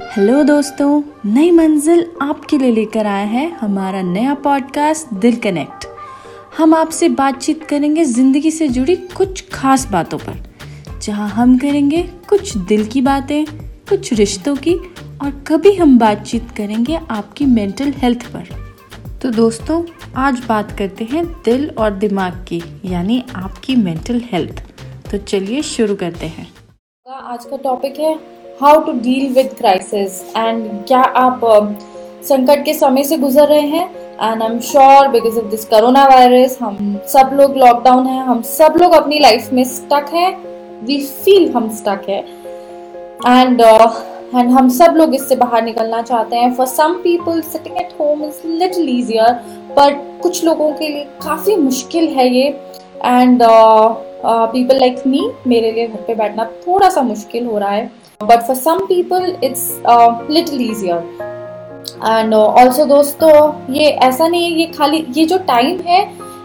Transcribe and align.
Hello 0.00 0.42
दोस्तों, 0.42 1.02
नई 1.26 1.50
मंजिल 1.50 2.04
आपके 2.22 2.58
लिए 2.58 2.70
लेकर 2.72 3.06
आया 3.06 3.24
है 3.26 3.46
हमारा 3.52 4.02
नया 4.02 4.34
पॉडकास्ट 4.34 5.14
दिल 5.14 5.36
कनेक्ट। 5.36 5.86
हम 6.58 6.74
आपसे 6.74 7.08
बातचीत 7.08 7.64
करेंगे 7.64 8.04
ज़िंदगी 8.04 8.50
से 8.50 8.68
जुड़ी 8.68 8.96
कुछ 9.16 9.44
खास 9.52 9.86
बातों 9.86 10.18
पर, 10.18 10.38
जहाँ 11.02 11.28
हम 11.28 11.56
करेंगे 11.58 12.02
कुछ 12.28 12.56
दिल 12.58 12.86
की 12.86 13.00
बातें, 13.00 13.44
कुछ 13.88 14.12
रिश्तों 14.12 14.54
की, 14.56 14.74
और 14.74 15.30
कभी 15.48 15.74
हम 15.74 15.98
बातचीत 15.98 16.50
करेंगे 16.56 17.00
आपकी 17.10 17.46
मेंटल 17.46 17.92
हेल्थ 17.96 18.26
पर। 18.32 18.48
तो 19.22 19.30
दोस्तों, 19.32 19.82
आज 20.16 20.44
बात 20.48 20.72
करते 20.78 21.04
हैं 21.04 21.26
दिल 21.44 21.70
और 21.70 21.98
दिमाग 21.98 22.44
की, 22.48 22.62
यानी 22.84 23.22
आपकी 23.36 23.76
मेंटल 23.76 24.22
हेल्थ 24.24 24.62
तो 25.10 25.18
चलिए 25.18 25.62
शुरू 25.66 25.96
करते 25.96 26.26
हैं। 26.28 26.50
आज 27.06 27.44
का 27.44 27.56
टॉपिक 27.56 27.98
है 28.00 28.37
how 28.62 28.80
to 28.84 28.92
deal 28.92 29.32
with 29.34 29.52
crisis 29.58 30.20
and 30.36 30.64
क्या 30.86 31.00
आप 31.16 31.40
संकट 32.24 32.64
के 32.64 32.72
समय 32.74 33.04
से 33.04 33.16
गुजर 33.16 33.46
रहे 33.48 33.66
हैं? 33.68 33.84
And 34.22 34.42
I 34.42 34.48
am 34.48 34.58
sure 34.60 35.08
because 35.08 35.38
of 35.38 35.44
this 35.50 35.64
corona 35.64 36.06
virus 36.08 36.58
हम 36.62 36.98
सब 37.08 37.30
लोग 37.32 37.56
लॉकडाउन 37.56 38.06
है, 38.06 38.24
हम 38.26 38.40
सब 38.42 38.78
लोग 38.82 38.92
अपनी 38.92 39.18
लाइफ 39.18 39.52
में 39.52 39.62
स्टक 39.64 40.10
हैं। 40.14 40.30
वी 40.86 40.98
फील 40.98 41.48
हम 41.52 41.68
स्टक 41.76 42.08
है। 42.08 42.18
एंड 43.28 43.60
एंड 43.60 44.50
हम 44.50 44.68
सब 44.70 44.94
लोग 44.96 45.14
इससे 45.14 45.36
बाहर 45.36 45.62
निकलना 45.64 46.02
चाहते 46.02 46.36
हैं। 46.36 46.52
For 46.54 46.66
some 46.66 46.94
people 47.04 47.40
sitting 47.42 47.76
at 47.76 47.94
home 48.00 48.24
is 48.24 48.46
little 48.48 48.88
easier 48.98 49.32
but 49.78 50.20
कुछ 50.22 50.44
लोगों 50.44 50.72
के 50.72 50.88
लिए 50.88 51.04
काफ़ी 51.24 51.56
मुश्किल 51.58 52.08
है 52.16 52.28
ये। 52.28 52.48
एंड 53.04 53.42
पीपल 54.24 54.78
लाइक 54.78 55.02
मी 55.06 55.28
मेरे 55.46 55.72
लिए 55.72 55.86
घर 55.86 56.04
पे 56.06 56.14
बैठना 56.14 56.44
थोड़ा 56.66 56.88
सा 56.90 57.02
मुश्किल 57.04 57.46
हो 57.46 57.58
रहा 57.58 57.70
है। 57.70 57.90
But 58.20 58.40
for 58.42 58.56
some 58.56 58.78
people 58.86 59.34
it's 59.44 59.60
little 60.30 60.60
easier 60.60 60.98
and 62.04 62.34
also 62.34 62.84
दोस्तों, 62.84 63.30
ये 63.74 63.90
ऐसा 64.06 64.26
नहीं 64.28 64.44
है, 64.44 64.50
ये 64.50 64.66
खाली, 64.72 65.04
ये 65.10 65.24
जो 65.26 65.38
टाइम 65.48 65.80
है, 65.80 66.00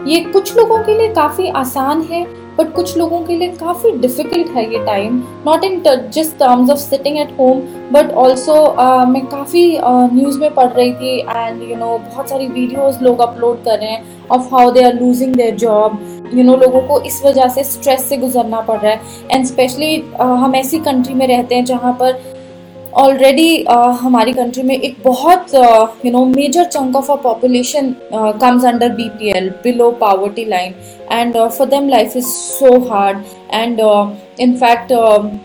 ये 0.08 0.20
कुछ 0.24 0.56
लोगों 0.58 0.78
के 0.84 0.98
लिए 0.98 1.14
काफ़ी 1.14 1.48
आसान 1.52 2.02
है। 2.12 2.24
बट 2.58 2.74
कुछ 2.74 2.98
लोगों 2.98 3.22
के 3.22 3.36
लिए 3.36 3.48
काफ़ी 3.50 3.92
डिफ़िकल्ट 3.92 4.48
है 4.48 4.64
ये 4.74 4.86
time 4.86 5.24
not 5.46 5.64
in 5.64 5.82
just 6.10 6.38
terms 6.40 6.70
of 6.70 6.80
sitting 6.80 7.18
at 7.18 7.32
home 7.40 7.62
but 7.92 8.12
also 8.14 8.56
मैं 9.06 9.26
काफ़ी 9.26 9.66
न्यूज़ 9.84 10.36
uh, 10.36 10.42
में 10.42 10.54
पढ़ 10.54 10.68
रही 10.68 10.94
थी 10.94 11.18
एंड 11.20 11.70
यू 11.70 11.76
नो 11.76 11.98
बहुत 11.98 12.30
सारी 12.30 12.48
वीडियोज़ 12.48 13.04
लोग 13.04 13.20
अपलोड 13.20 13.64
कर 13.64 13.80
रहे 13.80 13.90
हैं 13.90 14.28
of 14.32 14.54
how 14.56 14.72
they 14.72 14.84
are 14.84 14.94
losing 14.94 15.36
their 15.36 15.56
job 15.56 16.00
you 16.34 16.44
know 16.44 16.56
लोगों 16.58 16.82
को 16.82 17.00
इस 17.02 17.22
वजह 17.26 17.48
से 17.48 17.64
स्ट्रेस 17.64 18.06
से 18.10 18.18
गुजरना 18.18 18.62
पड़ 18.62 18.80
रहा 18.80 18.92
है. 18.92 19.02
एंड 19.32 19.46
स्पेशली 19.46 19.98
uh, 20.14 20.36
हम 20.44 20.56
ऐसी 20.56 20.80
कंट्री 20.80 21.14
में 21.14 21.28
रहते 21.28 21.56
हैं 21.56 21.66
जहाँ 21.66 21.94
पर 21.94 22.22
ऑलरेडी 22.96 23.64
uh, 23.66 23.96
हमारी 24.00 24.34
कंट्री 24.34 24.64
में 24.64 24.76
एक 24.76 24.96
बहुत 25.04 25.54
you 26.06 26.12
know 26.12 26.26
major 26.26 26.66
chunk 26.66 26.96
of 26.96 27.12
a 27.12 27.16
population 27.24 27.92
comes 28.14 28.66
under 28.66 28.90
B 28.96 29.08
P 29.10 29.32
L 29.38 29.50
below 29.64 29.90
poverty 30.02 30.46
line 30.46 30.74
and 31.12 31.38
for 31.38 31.68
them 31.68 31.88
life 31.90 32.18
is 32.18 32.28
so 32.28 32.78
hard 32.90 33.24
and 33.54 33.82
in fact 34.40 34.94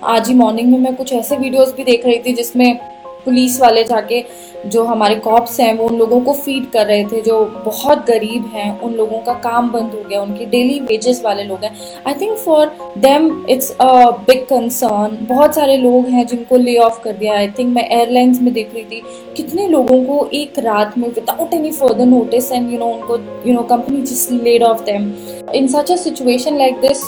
आज 0.07 0.29
ही 0.29 0.35
मॉर्निंग 0.35 0.71
में 0.73 0.79
मैं 0.79 0.95
कुछ 0.97 1.13
ऐसे 1.13 1.37
वीडियोज़ 1.37 1.75
भी 1.75 1.85
देख 1.85 2.07
रही 2.07 2.19
थी 2.27 2.33
जिसमें 2.35 2.79
पुलिस 3.25 3.61
वाले 3.61 3.85
जाके 3.85 4.25
जो 4.67 4.83
हमारे 4.85 5.15
कॉप्स 5.15 5.59
हैं, 5.61 5.73
वो 5.79 5.89
उन 5.89 5.97
लोगों 5.97 6.21
को 6.21 6.33
फ़ीड 6.33 6.71
कर 6.71 6.87
रहे 6.87 7.05
थे, 7.05 7.21
जो 7.21 7.45
बहुत 7.65 8.07
गरीब 8.07 8.51
हैं, 8.55 8.81
उन 8.81 8.95
लोगों 8.95 9.19
का 9.19 9.33
काम 9.41 9.71
बंद 9.71 9.93
हो 9.95 10.03
गया, 10.09 10.21
उनके 10.23 10.47
डेली 10.47 10.79
वेजेस 10.81 11.23
वाले 11.25 11.45
लोग 11.45 11.65
हैं। 11.65 11.75
I 12.07 12.15
think 12.15 12.37
for 12.39 12.67
them 12.99 13.47
it's 13.51 13.71
a 13.71 14.11
big 14.27 14.45
concern 14.45 15.17
बहुत 15.23 15.55
सारे 15.55 15.77
लोग 15.77 16.09
हैं 16.09 16.27
जिनको 16.27 16.57
ले 16.57 16.77
ऑफ़ 16.79 17.01
कर 17.03 17.13
दिया। 17.13 17.37
आई 17.37 17.49
थिंक 17.49 17.75
मैं 17.75 17.89
एयरलाइंस 17.91 18.41
में 18.41 18.53
देख 18.53 18.75
रही 18.75 18.85
थी 18.85 19.03
कितने 19.39 19.67
लोगों 19.69 20.03
को 20.05 20.29
एक 20.35 20.59
रात 20.59 20.97
में 20.99 21.09
without 21.09 21.55
any 21.55 21.71
further 21.73 22.07
notice 22.07 22.51
and 22.53 22.71
you 22.73 22.79
know 22.79 22.87
उनको 22.87 23.17
you 23.47 23.55
know 23.55 23.63
company 23.65 24.01
just 24.03 24.33
laid 24.33 24.63
off 24.63 24.83
them 24.85 25.13
in 25.55 25.69
such 25.69 25.93
a 25.93 25.97
situation 25.97 26.59
like 26.59 26.81
this 26.81 27.03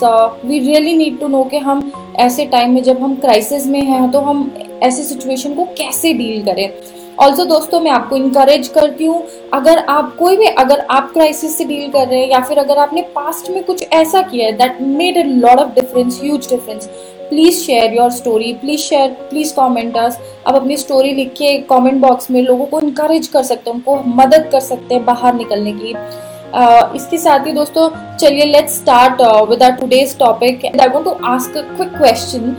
we 0.45 0.59
really 0.59 0.97
need 0.97 1.19
to 1.21 1.29
know 1.29 1.43
कि 1.45 1.59
हम 1.59 1.91
ऐसे 2.19 2.45
टाइम 2.47 2.75
में 2.75 2.83
जब 2.83 3.03
हम 3.03 3.15
क्राइसिस 3.17 3.67
में 3.67 3.81
हैं 3.83 4.11
तो 4.11 4.21
हम 4.21 4.51
ऐसे 4.83 5.03
सिचुएशन 5.05 5.55
को 5.55 5.65
कैसे 5.79 6.13
डील 6.15 6.43
करें? 6.45 6.69
ऑल्सो 7.19 7.45
दोस्तों, 7.45 7.81
मैं 7.81 7.91
आपको 7.91 8.17
इनकरेज 8.17 8.69
करती 8.69 9.07
हूँ, 9.07 9.23
अगर 9.55 9.79
आप 9.89 10.15
कोई 10.19 10.37
भी, 10.37 10.47
अगर 10.47 10.81
आप 10.91 11.11
क्राइसिस 11.13 11.57
से 11.59 11.65
डील 11.65 11.89
कर 11.91 12.07
रहे 12.09 12.21
हैं 12.21 12.29
या 12.29 12.41
फिर 12.41 12.59
अगर 12.59 12.79
आपने 12.79 13.03
पास्ट 13.15 13.51
में 13.51 13.63
कुछ 13.65 13.85
ऐसा 13.93 14.23
किया 14.23 14.47
है 14.47 14.53
that 14.59 14.81
made 14.83 15.19
a 15.19 15.25
lot 15.25 15.59
of 15.59 15.75
difference 15.75 16.21
huge 16.23 16.49
difference 16.51 16.89
please 17.31 17.61
share 17.61 17.95
your 17.95 18.11
story 18.11 18.53
please 18.53 18.81
share 18.81 19.11
please 19.31 19.55
comment 19.55 19.97
us 19.97 20.19
आप 20.47 20.55
अपनी 20.55 20.77
स्टोरी 20.77 21.13
लिख 21.13 21.29
के 21.33 21.59
कॉमेंट 21.69 22.01
बॉक्स 22.01 22.31
में 22.31 22.43
लोगों 22.43 22.67
को 22.67 22.81
इनकरेज 22.81 23.27
कर 23.27 23.43
सकते 23.43 23.71
हैं 23.71 23.77
उनको 23.77 24.03
मदद 24.17 24.49
कर 24.53 24.61
सकते 24.61 24.95
हैं 24.95 25.05
बाहर 25.05 25.35
निकलने 25.35 25.73
की 25.73 25.95
Uh, 26.51 26.95
इसके 26.97 27.19
साथ 27.19 27.47
ही 27.47 27.53
दोस्तों 27.53 27.89
चलिए 28.17 28.45
let's 28.45 28.73
start 28.77 29.21
with 29.51 29.63
our 29.63 29.73
today's 29.73 30.17
topic 30.19 30.65
I 30.67 30.89
want 30.89 31.05
to 31.05 31.11
ask 31.25 31.57
a 31.57 31.61
quick 31.61 31.89
question 31.89 32.57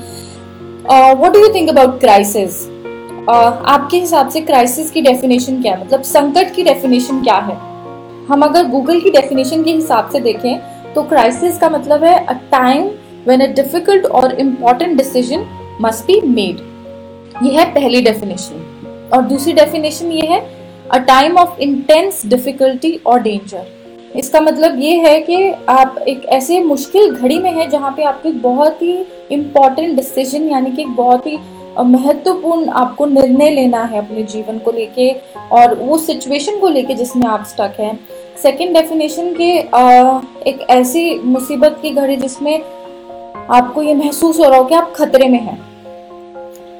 what 0.89 1.33
do 1.33 1.39
you 1.39 1.53
think 1.53 1.69
about 1.69 1.99
crisis 1.99 2.61
आपके 3.29 3.97
हिसाब 3.97 4.29
से 4.29 4.41
क्राइसिस 4.41 4.91
की 4.91 5.01
डेफिनेशन 5.01 5.61
क्या 5.61 5.73
है? 5.73 5.81
मतलब 5.81 6.01
संकट 6.03 6.53
की 6.55 6.63
डेफिनेशन 6.63 7.21
क्या 7.23 7.35
है? 7.49 7.55
हम 8.29 8.43
अगर 8.43 8.67
गूगल 8.67 8.99
की 8.99 9.09
डेफिनेशन 9.09 9.63
के 9.63 9.71
हिसाब 9.71 10.09
से 10.13 10.19
देखें 10.19 10.59
तो 10.93 11.03
क्राइसिस 11.03 11.57
का 11.57 11.69
मतलब 11.69 12.03
है 12.03 12.15
a 12.25 12.33
time 12.51 12.89
when 13.27 13.41
a 13.41 13.47
difficult 13.53 14.05
और 14.05 14.39
important 14.39 14.97
decision 14.97 15.45
must 15.81 16.05
be 16.05 16.21
made 16.27 16.59
ये 17.43 17.51
है 17.51 17.65
पहली 17.73 18.01
डेफिनेशन 18.01 19.09
और 19.13 19.21
दूसरी 19.21 19.53
डेफिनेशन 19.53 20.11
ये 20.11 20.27
है 20.27 20.39
a 20.91 20.97
time 20.97 21.37
of 21.37 21.59
intense 21.59 22.25
difficulty 22.25 22.99
और 23.05 23.21
डेंजर 23.21 23.65
इसका 24.15 24.39
मतलब 24.41 24.79
ये 24.79 24.95
है 24.97 25.19
कि 25.21 25.51
आप 25.69 25.97
एक 26.07 26.25
ऐसे 26.25 26.59
मुश्किल 26.59 27.11
घड़ी 27.11 27.39
में 27.39 27.51
है 27.51 27.69
जहाँ 27.69 27.91
पे 27.91 28.03
आपको 28.03 28.31
बहुत 28.31 28.81
ही 28.81 28.97
इम्पोर्टेंट 29.31 29.95
डिसीज़न 29.95 30.49
यानी 30.49 30.71
कि 30.71 30.85
बहुत 30.85 31.27
ही 31.27 31.37
महत्वपूर्ण 31.79 32.69
आपको 32.69 33.05
निर्णय 33.05 33.49
लेना 33.49 33.83
है 33.83 33.97
अपने 33.97 34.23
जीवन 34.23 34.57
को 34.59 34.71
लेके 34.71 35.11
और 35.51 35.75
वो 35.75 35.97
सिचुएशन 35.97 36.59
को 36.59 36.67
लेके 36.67 36.93
जिसमें 36.93 37.27
आप 37.27 37.45
स्टक 37.45 37.79
हैं। 37.79 37.99
सेकंड 38.43 38.73
डेफिनेशन 38.73 39.33
के 39.33 39.51
एक 40.49 40.65
ऐसी 40.69 41.19
मुसीबत 41.19 41.79
की 41.81 41.89
घड़ी 41.89 42.15
जिसमें 42.15 42.61
आपको 43.49 43.81
ये 43.81 43.93
महसूस 43.95 44.39
हो 44.39 44.49
रहा 44.49 44.57
हो 44.57 44.65
कि 44.65 44.75
आप 44.75 44.93
खतरे 44.95 45.27
में 45.29 45.39
हैं। 45.39 45.59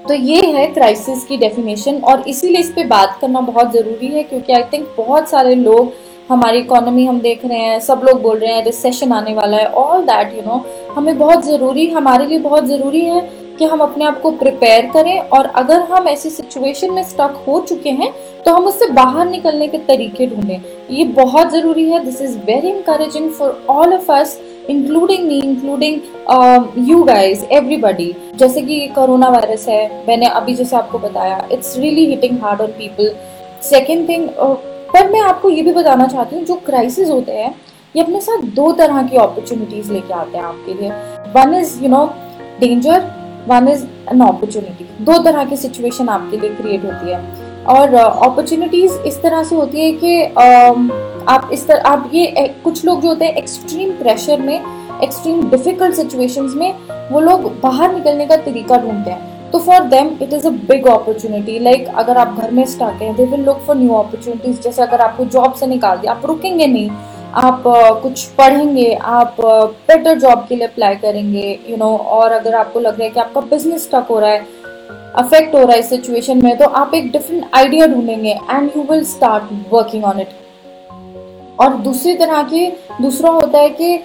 तो 0.07 0.13
ये 0.13 0.45
है 0.47 0.65
क्राइसिस 0.67 1.23
की 1.25 1.37
डेफिनेशन 1.37 1.99
और 2.03 2.23
इसीलिए 2.27 2.59
इस 2.59 2.71
पे 2.71 2.83
बात 2.83 3.17
करना 3.21 3.41
बहुत 3.41 3.71
ज़रूरी 3.73 4.07
है 4.07 4.23
क्योंकि 4.23 4.53
आई 4.53 4.63
थिंक 4.63 4.87
बहुत 4.97 5.29
सारे 5.29 5.55
लोग, 5.55 5.91
हमारी 6.29 6.59
इकोनॉमी 6.59 7.05
हम 7.05 7.19
देख 7.21 7.45
रहे 7.45 7.59
हैं, 7.59 7.79
सब 7.79 8.01
लोग 8.03 8.21
बोल 8.21 8.37
रहे 8.37 8.53
हैं 8.53 8.63
रिसेशन 8.65 9.11
आने 9.11 9.33
वाला 9.33 9.57
है 9.57 9.65
ऑल 9.65 10.03
दैट 10.03 10.33
यू 10.35 10.41
नो 10.41 10.63
हमें 10.95 11.17
बहुत 11.17 11.45
ज़रूरी, 11.45 11.87
हमारे 11.89 12.25
लिए 12.25 12.39
बहुत 12.39 12.65
ज़रूरी 12.65 13.01
है 13.01 13.21
कि 13.59 13.65
हम 13.65 13.79
अपने 13.79 14.05
आप 14.05 14.21
को 14.21 14.31
प्रिपेयर 14.33 14.85
करें 14.93 15.17
और 15.19 15.45
अगर 15.45 15.81
हम 15.81 16.07
ऐसी 16.07 16.29
सिचुएशन 16.29 16.93
में 16.93 17.03
स्टक 17.03 17.43
हो 17.47 17.59
चुके 17.69 17.89
हैं 17.91 18.11
तो 18.45 18.53
हम 18.53 18.65
उससे 18.65 18.87
बाहर 18.91 19.29
निकलने 19.29 19.67
के 19.67 19.77
तरीके 19.87 20.27
ढूंढें। 20.27 20.61
ये 20.91 21.03
बहुत 21.15 21.51
ज़रूरी 21.51 21.89
है 21.89 22.03
this 22.05 22.21
is 22.21 22.37
very 22.45 22.69
encouraging 22.69 23.29
for 23.31 23.65
all 23.69 23.93
of 23.93 24.11
us 24.11 24.39
including 24.69 25.27
me 25.27 25.39
including 25.39 26.87
you 26.89 27.03
guys 27.03 27.43
everybody 27.51 28.13
जैसे 28.35 28.61
कि 28.61 28.87
कोरोना 28.95 29.29
वायरस 29.29 29.67
है 29.69 30.05
मैंने 30.07 30.27
अभी 30.39 30.55
जैसे 30.55 30.75
आपको 30.75 30.99
बताया 30.99 31.47
it's 31.51 31.77
really 31.77 32.05
hitting 32.05 32.39
hard 32.41 32.61
on 32.61 32.71
people 32.77 33.13
second 33.63 34.07
thing 34.09 34.27
पर 34.93 35.11
मैं 35.11 35.21
आपको 35.21 35.49
ये 35.49 35.61
भी 35.61 35.73
बताना 35.73 36.07
चाहती 36.07 36.35
हूँ 36.35 36.45
जो 36.45 36.55
क्राइसिस 36.65 37.09
होते 37.09 37.31
हैं 37.31 37.53
ये 37.95 38.03
अपने 38.03 38.21
साथ 38.21 38.43
दो 38.55 38.71
तरह 38.71 39.01
की 39.07 39.17
अपॉर्चुनिटीज़ 39.17 39.91
लेके 39.91 40.13
आते 40.13 40.37
हैं 40.37 40.45
आपके 40.45 40.73
लिए. 40.73 40.89
One 41.35 41.53
is 41.53 41.81
you 41.83 41.89
know 41.89 42.05
danger 42.59 42.99
one 43.47 43.67
is 43.67 43.83
an 44.11 44.21
opportunity 44.21 44.85
दो 45.05 45.17
तरह 45.23 45.45
की 45.45 45.57
सिचुएशन 45.57 46.09
आपके 46.09 46.37
लिए 46.37 46.49
क्रिएट 46.55 46.85
होती 46.85 47.11
है. 47.11 47.19
और 47.65 47.93
अपॉर्चुनिटीज़ 47.93 48.91
uh, 48.91 49.05
इस 49.07 49.21
तरह 49.21 49.43
से 49.43 49.55
होती 49.55 49.81
है 49.81 49.91
कि 49.93 50.13
uh, 50.25 51.10
आप 51.29 51.49
इस 51.53 51.67
तरह 51.67 51.89
आप 51.89 52.09
ये 52.13 52.47
कुछ 52.63 52.83
लोग 52.85 53.01
जो 53.01 53.07
होते 53.07 53.25
हैं 53.25 53.33
एक्सट्रीम 53.35 53.91
प्रेशर 53.93 54.41
में 54.41 54.55
एक्सट्रीम 55.03 55.49
डिफ़िकल्ट 55.49 55.95
सिचुएशंस 55.95 56.53
में 56.55 56.73
वो 57.11 57.19
लोग 57.19 57.51
बाहर 57.61 57.93
निकलने 57.93 58.25
का 58.25 58.35
तरीका 58.37 58.77
ढूंढते 58.77 59.11
हैं। 59.11 59.51
तो 59.51 59.59
for 59.59 59.83
them 59.85 60.09
it 60.21 60.33
is 60.33 60.47
a 60.47 60.49
big 60.49 60.87
opportunity 60.87 61.57
like 61.59 61.87
अगर 61.95 62.17
आप 62.17 62.37
घर 62.41 62.51
में 62.51 62.65
स्टार्ट 62.65 63.01
हैं 63.01 63.15
they 63.15 63.25
will 63.25 63.43
look 63.45 63.59
for 63.67 63.75
new 63.75 63.93
opportunities 63.93 64.61
जैसे 64.61 64.81
अगर 64.81 65.01
आपको 65.01 65.25
जॉब 65.27 65.53
से 65.53 65.67
निकाल 65.67 65.97
दिया 65.97 66.13
आप 66.13 66.25
रुकेंगे 66.25 66.67
नहीं। 66.67 66.89
आप 67.37 67.63
कुछ 68.03 68.23
पढ़ेंगे 68.37 68.93
आप 68.93 69.35
बेटर 69.41 70.17
जॉब 70.19 70.45
के 70.49 70.55
लिए 70.55 70.67
अप्लाई 70.67 70.95
करेंगे 70.95 71.41
यू 71.41 71.69
you 71.69 71.79
नो 71.79 71.85
know, 71.85 72.05
और 72.07 72.31
अगर 72.31 72.55
आपको 72.55 72.79
लग 72.79 72.97
रहा 72.97 73.03
है 73.03 73.09
कि 73.09 73.19
आपका 73.19 73.41
बिज़नेस 73.41 73.83
स्टक 73.83 74.07
हो 74.09 74.19
रहा 74.19 74.29
है 74.29 74.45
अफेक्ट 75.17 75.55
हो 75.55 75.59
रहा 75.59 75.75
है 75.75 75.81
सिचुएशन 75.83 76.43
में 76.43 76.57
तो 76.57 76.65
आप 76.65 76.93
एक 76.95 77.11
डिफरेंट 77.11 77.45
आइडिया 77.53 77.87
ढूंढेंगे 77.87 78.31
and 78.51 78.69
you 78.77 78.83
will 78.91 79.03
start 79.05 79.53
working 79.73 80.05
on 80.05 80.19
it 80.19 80.40
और 81.59 81.75
दूसरी 81.77 82.13
तरह 82.15 82.41
की, 82.43 82.67
दूसरा 83.01 83.29
होता 83.31 83.59
है 83.59 83.69
कि 83.71 83.97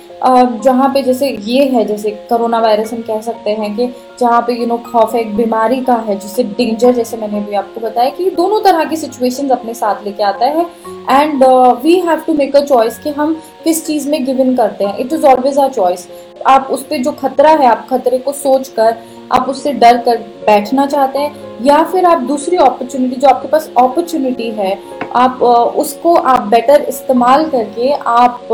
जहाँ 0.65 0.89
पे 0.95 1.03
जैसे 1.03 1.29
ये 1.43 1.65
है, 1.65 1.85
जैसे 1.85 2.11
कोरोना 2.29 2.59
वायरस 2.61 2.93
हम 2.93 3.01
कह 3.03 3.21
सकते 3.21 3.51
हैं 3.51 3.75
कि 3.77 3.87
जहाँ 4.21 4.41
पे 4.47 4.55
यू 4.55 4.67
नो 4.67 4.77
खौफ 4.87 5.15
एक 5.15 5.35
बीमारी 5.37 5.81
का 5.85 5.95
है, 5.97 6.19
जिससे 6.19 6.43
डेंजर 6.45 6.95
जैसे 6.95 7.17
मैंने 7.17 7.39
अभी 7.39 7.55
आपको 7.55 7.81
बताया 7.81 8.11
कि 8.11 8.31
दोनों 8.33 8.61
तरह 8.63 8.85
की 8.85 8.97
सिचुएशंस 8.97 9.51
अपने 9.51 9.75
साथ 9.75 10.05
लेके 10.05 10.23
आता 10.25 10.47
है। 10.47 10.67
And 11.11 11.45
we 11.83 11.99
have 12.01 12.23
to 12.27 12.35
make 12.35 12.57
a 12.57 12.61
choice 12.63 12.99
कि 12.99 13.11
हम 13.11 13.35
किस 13.65 13.87
चीज़ 13.87 14.09
में 14.11 14.25
गिव 14.25 14.41
इन 14.41 14.55
करते 14.57 14.85
हैं। 14.85 14.97
It 14.99 15.13
is 15.13 15.27
always 15.27 15.59
a 15.59 15.69
choice 15.69 16.09
आप 16.47 16.69
उस 16.71 16.83
पर 16.87 17.03
जो 17.03 17.13
खतरा 17.13 17.51
है, 17.51 17.67
आप 17.67 17.87
खतरे 17.91 18.19
को 18.19 18.33
सोच 18.35 18.69
कर 18.71 18.97
आप 19.33 19.49
उससे 19.49 19.73
डर 19.75 19.97
कर 19.99 20.19
बैठना 20.47 20.87
चाहते 20.87 21.19
हैं, 21.19 21.35
या 21.65 21.83
फिर 21.85 22.05
आप 22.07 22.21
दूसरी 22.23 22.57
अपॉर्चुनिटी 22.57 23.17
जो 23.17 23.29
आपके 23.29 23.49
पास 23.49 23.71
अपॉर्चुनिटी 23.79 24.51
है, 24.53 24.79
आप 25.17 25.43
उसको 25.77 26.15
आप 26.15 26.43
बेटर 26.49 26.83
इस्तेमाल 26.89 27.49
करके 27.51 27.93
आप 27.93 28.49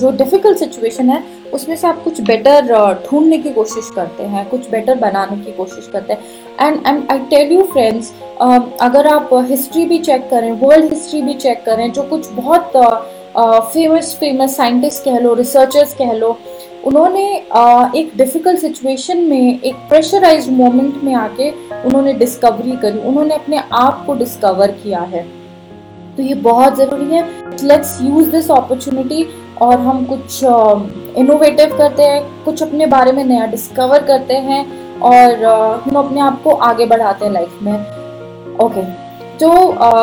जो 0.00 0.10
डिफ़िकल्ट 0.12 0.58
सिचुएशन 0.58 1.10
है, 1.10 1.22
उसमें 1.54 1.74
से 1.76 1.86
आप 1.88 2.02
कुछ 2.04 2.20
बेटर 2.22 2.66
ढूँढने 3.04 3.38
की 3.38 3.50
कोशिश 3.52 3.90
करते 3.94 4.24
हैं, 4.24 4.48
कुछ 4.48 4.68
बेटर 4.70 4.94
बनाने 4.98 5.36
की 5.36 5.52
कोशिश 5.52 5.88
करते 5.92 6.12
हैं। 6.12 6.20
And 6.60 6.86
and 6.86 7.10
I 7.12 7.18
tell 7.30 7.52
you 7.52 7.62
friends 7.72 8.12
अगर 8.82 9.06
आप 9.06 9.30
हिस्ट्री 9.48 9.84
भी 9.86 9.98
चेक 10.00 10.28
करें 10.30 10.50
वर्ल्ड 10.60 10.92
हिस्ट्री 10.92 11.22
भी 11.22 11.34
चेक 11.36 11.64
करें, 11.64 11.90
जो 11.92 12.02
कुछ 12.04 12.30
बहुत 12.32 12.72
फ़ेमस 13.72 14.16
फ़ेमस 14.20 14.56
साइंटिस्ट 14.56 15.04
कह 15.04 15.18
लो 15.18 15.34
रिसर्चर्स 15.34 15.94
कह 15.94 16.12
लो 16.12 16.36
उन्होंने 16.86 17.24
एक 17.96 18.12
डिफ़िकल्ट 18.16 18.60
सिचुएशन 18.60 19.18
में, 19.20 19.60
एक 19.60 19.74
प्रेशराइज 19.88 20.48
मोमेंट 20.50 21.02
में 21.04 21.14
आके 21.16 21.50
उन्होंने 21.80 22.12
डिस्कवरी 22.14 22.76
करी। 22.76 22.98
उन्होंने 23.00 23.34
अपने 23.34 23.62
आप 23.72 24.02
को 24.06 24.14
डिस्कवर 24.14 24.70
किया 24.72 25.00
है। 25.02 25.22
तो 26.16 26.22
ये 26.22 26.34
बहुत 26.36 26.76
ज़रूरी 26.76 27.14
है। 27.14 27.22
लेट्स 27.62 27.98
यूज़ 28.02 28.30
दिस 28.30 28.50
अपॉर्चुनिटी 28.50 29.26
और 29.62 29.78
हम 29.80 30.04
कुछ 30.04 30.42
इनोवेटिव 31.18 31.76
करते 31.78 32.02
हैं, 32.02 32.22
कुछ 32.44 32.62
अपने 32.62 32.86
बारे 32.86 33.12
में 33.12 33.24
नया 33.24 33.46
डिस्कवर 33.46 34.02
करते 34.04 34.34
हैं 34.36 34.64
और 35.02 35.44
हम 35.84 35.96
अपने 35.96 36.20
आप 36.20 36.42
को 36.42 36.50
आगे 36.50 36.86
बढ़ाते 36.86 37.24
हैं 37.24 37.32
लाइफ 37.32 37.58
में। 37.62 38.56
ओके 38.58 38.82
तो 39.38 39.50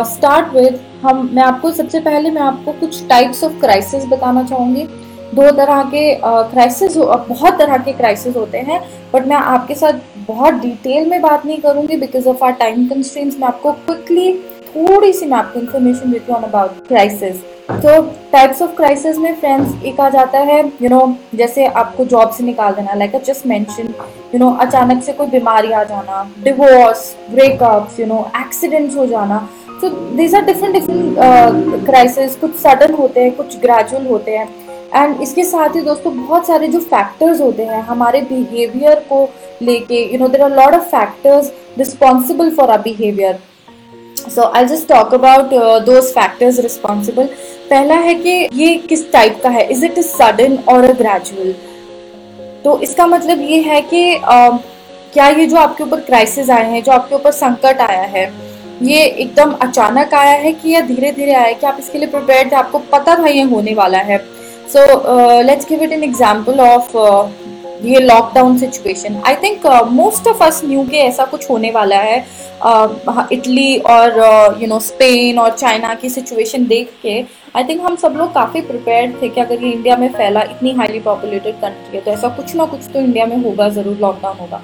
स्टार्ट 0.05 0.53
विद 0.53 0.79
हम, 1.03 1.29
मैं 1.33 1.43
आपको 1.43 1.71
सबसे 1.71 1.99
पहले 1.99 2.29
मैं 2.31 2.41
आपको 2.41 2.71
कुछ 2.79 3.07
टाइप्स 3.07 3.43
ऑफ़ 3.43 3.59
क्राइसिस 3.59 4.05
बताना 4.07 4.43
चाहूँगी। 4.43 4.87
दो 5.35 5.49
तरह 5.51 5.81
के 5.93 6.03
क्राइसिस 6.23 6.97
बहुत 6.97 7.57
तरह 7.59 7.77
के 7.77 7.93
क्राइसिस 7.93 8.35
होते 8.35 8.57
हैं 8.67 8.79
बट 9.13 9.27
मैं 9.27 9.35
आपके 9.35 9.75
साथ 9.75 9.99
बहुत 10.27 10.53
डिटेल 10.61 11.09
में 11.09 11.21
बात 11.21 11.45
नहीं 11.45 11.57
करूँगी 11.61 11.97
because 11.97 12.27
of 12.29 12.43
our 12.45 12.51
time 12.61 12.87
constraints 12.87 13.39
मैं 13.39 13.47
आपको 13.47 13.71
क्विकली 13.71 14.33
थोड़ी 14.67 15.11
सी 15.13 15.25
मैं 15.25 15.37
आपको 15.37 15.59
इन्फॉर्मेशन 15.59 16.11
देती 16.11 16.31
हूँ 16.31 16.41
अबाउट 16.43 16.87
क्राइसिस 16.87 17.35
तो 17.69 18.01
टाइप्स 18.31 18.61
ऑफ़ 18.61 18.75
क्राइसिस 18.75 19.17
में 19.17 19.33
फ्रेंड्स 19.35 19.83
एक 19.85 19.99
आ 19.99 20.09
जाता 20.09 20.39
है 20.39 20.59
यू 20.59 20.69
you 20.81 20.89
नो 20.89 20.99
know, 20.99 21.37
जैसे 21.37 21.65
आपको 21.65 22.05
जॉब 22.05 22.31
से 22.31 22.43
निकाल 22.43 22.73
देना 22.73 22.93
like 22.93 23.15
I 23.15 23.21
just 23.25 23.45
mention 23.47 23.93
you 24.33 24.39
know 24.39 24.51
अचानक 24.61 25.03
से 25.03 25.13
कोई 25.13 25.27
बीमारी 25.27 25.71
आ 25.71 25.83
जाना 25.83 26.23
divorce 26.43 27.15
breakups 27.31 27.99
you 27.99 28.05
know 28.05 28.19
accidents 28.41 28.95
हो 28.97 29.05
जाना. 29.05 29.47
So 29.81 29.89
these 29.89 30.35
are 30.35 30.45
different 30.45 30.73
different 30.73 31.85
crisis 31.85 32.35
कुछ 32.35 32.55
सडन 32.59 32.93
होते 32.93 33.23
हैं 33.23 33.35
कुछ 33.35 33.59
ग्रेजुअल 33.61 34.05
होते 34.07 34.37
हैं. 34.37 34.47
एंड 34.95 35.21
इसके 35.21 35.43
साथ 35.43 35.75
ही 35.75 35.81
दोस्तों 35.81 36.15
बहुत 36.17 36.47
सारे 36.47 36.67
जो 36.67 36.79
फैक्टर्स 36.79 37.41
होते 37.41 37.63
हैं 37.63 37.81
हमारे 37.81 38.21
बिहेवियर 38.21 38.99
को 38.99 39.29
लेके 39.61 40.03
you 40.13 40.19
know 40.19 40.27
there 40.27 40.41
are 40.41 40.55
lot 40.55 40.73
of 40.73 40.83
factors 40.83 41.51
responsible 41.77 42.49
for 42.49 42.69
our 42.69 42.81
behaviour 42.81 43.39
so 44.35 44.41
I 44.55 44.65
just 44.65 44.87
talk 44.87 45.13
about 45.13 45.53
those 45.85 46.03
factors 46.03 46.59
responsible 46.59 47.29
पहला 47.69 47.95
है 47.95 48.13
कि 48.15 48.49
ये 48.53 48.75
किस 48.89 49.11
टाइप 49.11 49.39
का 49.43 49.49
है? 49.49 49.67
इज़ 49.71 49.85
इट 49.85 49.99
सडन 49.99 50.57
और 50.69 50.83
अ 50.83 50.91
ग्रेजुअल 50.91 51.53
तो 52.63 52.79
इसका 52.79 53.07
मतलब 53.07 53.41
ये 53.41 53.61
है 53.61 53.81
कि 53.81 54.15
uh, 54.15 54.57
क्या 55.13 55.27
ये 55.27 55.45
जो 55.45 55.57
आपके 55.57 55.83
ऊपर 55.83 55.99
क्राइसिस 55.99 56.49
आए 56.49 56.71
हैं 56.71 56.83
जो 56.83 56.91
आपके 56.91 57.15
ऊपर 57.15 57.31
संकट 57.31 57.81
आया 57.81 58.01
है 58.01 58.31
ये 58.83 59.03
एकदम 59.03 59.51
अचानक 59.51 60.13
आया 60.13 60.31
है 60.31 60.51
कि 60.51 60.69
या 60.69 60.81
धीरे 60.81 61.11
धीरे 61.11 61.33
आया 61.33 61.45
है? 61.45 61.53
कि 61.53 61.67
आप 61.67 61.77
इसके 61.79 61.97
लिए 61.97 62.07
प्रिपेयर 62.07 62.49
थे 62.51 62.55
आपको 62.55 62.79
पता 62.79 63.15
था 63.15 63.27
ये 63.27 63.41
होने 63.41 63.73
वाला 63.73 63.97
है। 63.97 64.17
So 64.73 65.41
let's 65.43 65.69
give 65.69 65.83
it 65.83 65.91
an 65.91 66.03
example 66.03 66.59
of 66.61 66.95
ये 67.85 67.99
lockdown 67.99 68.57
situation 68.57 69.21
I 69.27 69.35
think 69.43 69.65
most 69.91 70.27
of 70.27 70.43
us 70.43 70.61
knew 70.65 70.83
के 70.91 70.97
ऐसा 70.97 71.25
कुछ 71.25 71.49
होने 71.49 71.71
वाला 71.71 71.97
है। 71.97 72.17
इटली 73.31 73.79
uh, 73.79 73.85
और 73.85 74.57
यू 74.61 74.67
नो 74.67 74.79
स्पेन 74.79 75.39
और 75.39 75.51
चाइना 75.51 75.93
की 75.95 76.09
सिचुएशन 76.09 76.65
देख 76.67 76.93
के 77.01 77.19
आई 77.55 77.63
थिंक 77.63 77.81
हम 77.81 77.95
सब 77.95 78.15
लोग 78.17 78.33
काफ़ी 78.33 78.61
प्रिपेयर्ड 78.61 79.21
थे 79.21 79.29
कि 79.29 79.41
अगर 79.41 79.63
ये 79.63 79.71
इंडिया 79.71 79.97
में 79.97 80.07
फैला 80.13 80.41
इतनी 80.43 80.71
हाईली 80.77 80.99
पॉपुलेटेड 80.99 81.55
कंट्री 81.61 81.97
है 81.97 82.03
तो 82.03 82.11
ऐसा 82.11 82.29
कुछ 82.37 82.55
ना 82.55 82.65
कुछ 82.65 82.89
तो 82.93 82.99
इंडिया 82.99 83.25
में 83.25 83.37
होगा 83.43 83.69
ज़रूर 83.69 83.97
लॉकडाउन 84.01 84.37
होगा। 84.39 84.61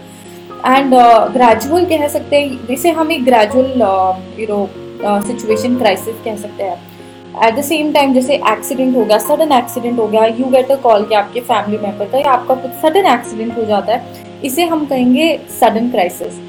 एंड 0.67 0.93
ग्रेजुअल 1.33 1.83
uh, 1.83 1.89
कह 1.89 2.07
सकते 2.07 2.39
हैं 2.39 2.65
जिसे 2.67 2.91
हम 2.91 3.11
एक 3.11 3.23
gradual 3.25 3.71
you 4.39 4.47
know 4.49 4.67
situation 5.27 5.77
crisis 5.77 6.15
कह 6.25 6.35
सकते 6.37 6.63
हैं 6.63 6.92
एट 7.41 7.55
द 7.55 7.61
सेम 7.61 7.91
टाइम 7.93 8.13
जैसे 8.13 8.35
एक्सीडेंट 8.35 8.95
हो 8.97 9.05
गया 9.05 9.17
सडन 9.17 9.51
एक्सीडेंट 9.51 9.99
हो 9.99 10.07
गया 10.07 10.25
यू 10.25 10.45
गेट 10.45 10.71
अ 10.71 10.75
कॉल 10.75 11.05
कि 11.05 11.15
आपके 11.15 11.39
फैमिली 11.39 11.77
मेंबर 11.77 12.05
का 12.05 12.17
या 12.17 12.31
आपका 12.31 12.55
कुछ 12.55 12.71
सडन 12.71 13.05
एक्सीडेंट 13.05 13.57
हो 13.57 13.65
जाता 13.65 13.93
है 13.93 14.23
इसे 14.43 14.65
हम 14.65 14.85
कहेंगे 14.85 15.39
sudden 15.59 15.89
crisis 15.89 16.39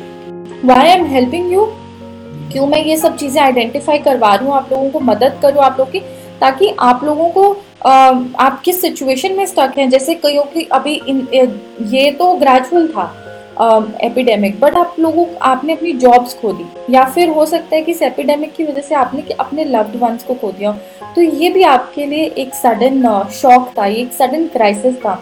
why 0.64 0.78
I 0.78 0.90
am 0.90 1.06
helping 1.06 1.52
you 1.52 1.64
क्यों 2.52 2.66
मैं 2.66 2.84
ये 2.84 2.96
सब 2.96 3.16
चीज़ें 3.16 3.42
आइडेंटिफाई 3.42 3.98
करवा 3.98 4.34
रही 4.34 4.46
हूँ? 4.46 4.54
आप 4.54 4.68
लोगों 4.72 4.90
को 4.90 5.00
मदद 5.00 5.38
करूँ 5.42 5.62
आप 5.62 5.76
लोग 5.78 5.90
की 5.92 6.00
ताकि 6.40 6.74
आप 6.78 7.04
लोगों 7.04 7.28
को 7.30 7.56
आ, 7.86 7.92
आप 8.38 8.60
किस 8.64 8.80
सिचुएशन 8.80 9.32
में 9.32 9.46
स्टक 9.46 9.74
हैं? 9.78 9.90
जैसे 9.90 10.14
कईयों 10.14 10.44
की 10.44 10.68
अभी 10.72 10.94
इन 10.94 11.28
ये 11.82 12.10
तो 12.10 12.34
ग्रेजुअल 12.34 12.88
था 12.88 13.23
एपिडेमिक 14.02 14.58
बट 14.60 14.76
आप 14.76 14.94
लोगों, 14.98 15.26
आपने 15.42 15.72
अपनी 15.72 15.92
जॉब्स 15.94 16.34
खो 16.34 16.52
दी। 16.52 16.94
या 16.94 17.04
फिर 17.04 17.28
हो 17.28 17.44
सकता 17.46 17.76
है 17.76 17.82
कि 17.82 17.92
इस 17.92 18.02
एपिडेमिक 18.02 18.54
की 18.54 18.64
वजह 18.64 18.80
से 18.80 18.94
आपने 18.94 19.22
अपने 19.40 19.64
लव्ड 19.64 19.96
वंस 19.96 20.24
को 20.24 20.34
खो 20.34 20.50
दिया। 20.52 20.72
तो 21.14 21.22
ये 21.22 21.50
भी 21.50 21.62
आपके 21.64 22.06
लिए 22.06 22.24
एक 22.38 22.54
सडन 22.54 23.28
शॉक 23.32 23.72
था 23.78 23.86
एक 23.86 24.12
सडन 24.12 24.46
क्राइसिस 24.46 24.96
था। 24.96 25.14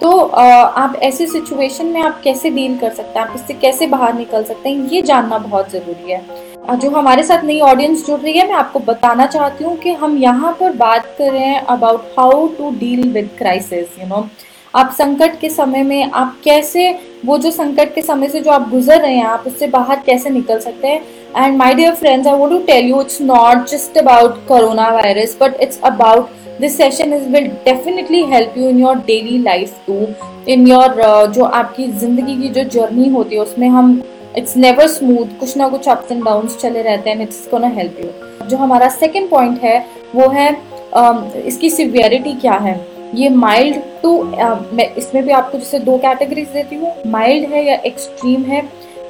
तो 0.00 0.18
आप 0.20 0.94
ऐसी 1.02 1.26
सिचुएशन 1.26 1.86
में 1.86 2.00
आप 2.02 2.20
कैसे 2.24 2.50
डील 2.50 2.76
कर 2.78 2.90
सकते 2.90 3.18
हैं? 3.18 3.26
आप 3.26 3.34
इससे 3.36 3.54
कैसे 3.54 3.86
बाहर 3.86 4.14
निकल 4.14 4.44
सकते 4.44 4.68
हैं? 4.68 4.88
ये 4.88 5.02
जानना 5.02 5.38
बहुत 5.40 5.70
ज़रूरी 5.70 6.12
है। 6.12 6.50
जो 6.72 6.90
हमारे 6.90 7.22
साथ 7.22 7.44
नई 7.44 7.60
ऑडियंस 7.60 8.06
जुड़ 8.06 8.18
रही 8.20 8.32
है, 8.32 8.46
मैं 8.48 8.54
आपको 8.54 8.78
बताना 8.80 9.26
चाहती 9.26 9.64
हूँ 9.64 9.76
कि 9.76 9.92
हम 9.92 10.16
यहाँ 10.18 10.56
पर 10.60 10.72
बात 10.76 11.06
कर 11.18 11.32
रहे 11.32 11.44
हैं 11.44 11.60
about 11.66 12.14
how 12.18 12.46
to 12.48 12.70
deal 12.70 13.08
with 13.12 13.30
crisis 13.38 13.98
you 14.00 14.06
know 14.08 14.26
आप 14.74 14.94
संकट 14.98 15.38
के 15.40 15.48
समय 15.48 15.82
में 15.82 16.10
आप 16.10 16.36
कैसे 16.44 16.98
वो 17.26 17.38
जो 17.38 17.50
संकट 17.50 17.94
के 17.94 18.02
समय 18.02 18.28
से 18.28 18.40
जो 18.40 18.50
आप 18.50 18.68
गुजर 18.70 19.00
रहे 19.00 19.14
हैं 19.14 19.24
आप 19.24 19.44
उससे 19.46 19.66
बाहर 19.66 20.00
कैसे 20.06 20.30
निकल 20.30 20.58
सकते 20.58 20.88
हैं? 20.88 21.02
And 21.36 21.56
my 21.56 21.74
dear 21.74 21.94
friends 21.94 22.26
I 22.26 22.34
want 22.34 22.52
to 22.52 22.58
tell 22.58 22.86
you 22.86 23.00
it's 23.00 23.20
not 23.20 23.66
just 23.68 23.98
about 23.98 24.46
corona 24.48 24.88
virus 24.88 25.36
but 25.40 25.60
it's 25.60 25.80
about 25.80 26.30
this 26.60 26.76
session 26.76 27.12
is 27.12 27.28
will 27.28 27.48
definitely 27.64 28.22
help 28.22 28.54
you 28.58 28.68
in 28.68 28.78
your 28.80 28.96
daily 28.96 29.38
life 29.38 29.74
to 29.86 30.06
in 30.48 30.66
your 30.68 30.94
जो 31.26 31.44
आपकी 31.44 31.86
ज़िंदगी 31.88 32.36
की 32.42 32.48
जो 32.48 32.64
journey 32.64 33.08
होती 33.08 33.36
है 33.36 33.42
उसमें 33.42 33.68
हम 33.68 34.02
it's 34.36 34.56
never 34.56 34.86
smooth 34.86 35.38
कुछ 35.40 35.56
ना 35.56 35.68
कुछ 35.68 35.88
अप्स 35.88 36.12
एंड 36.12 36.24
डाउन 36.24 36.46
चले 36.46 36.82
रहते 36.82 37.10
हैं 37.10 37.22
इट्स 37.22 37.48
गोना 37.50 37.68
हेल्प 37.68 37.96
यू 38.00 38.46
जो 38.48 38.56
हमारा 38.56 38.88
सेकेंड 38.88 39.30
पॉइंट 39.30 39.62
है 39.62 39.86
वो 40.14 40.28
है 40.28 40.56
uh, 40.96 41.36
इसकी 41.36 41.70
सिवियरिटी 41.70 42.32
क्या 42.32 42.52
है? 42.52 42.91
ये 43.14 43.28
माइल्ड 43.28 43.76
टू 44.02 44.22
मैं 44.22 44.86
इसमें 44.96 45.22
भी 45.24 45.30
आपको 45.32 45.58
जैसे 45.58 45.78
दो 45.80 45.96
कैटेगरीज 45.98 46.48
देती 46.48 46.76
हूँ। 46.76 46.92
माइल्ड 47.06 47.48
है 47.50 47.64
या 47.64 47.74
एक्सट्रीम 47.86 48.42
है, 48.42 48.62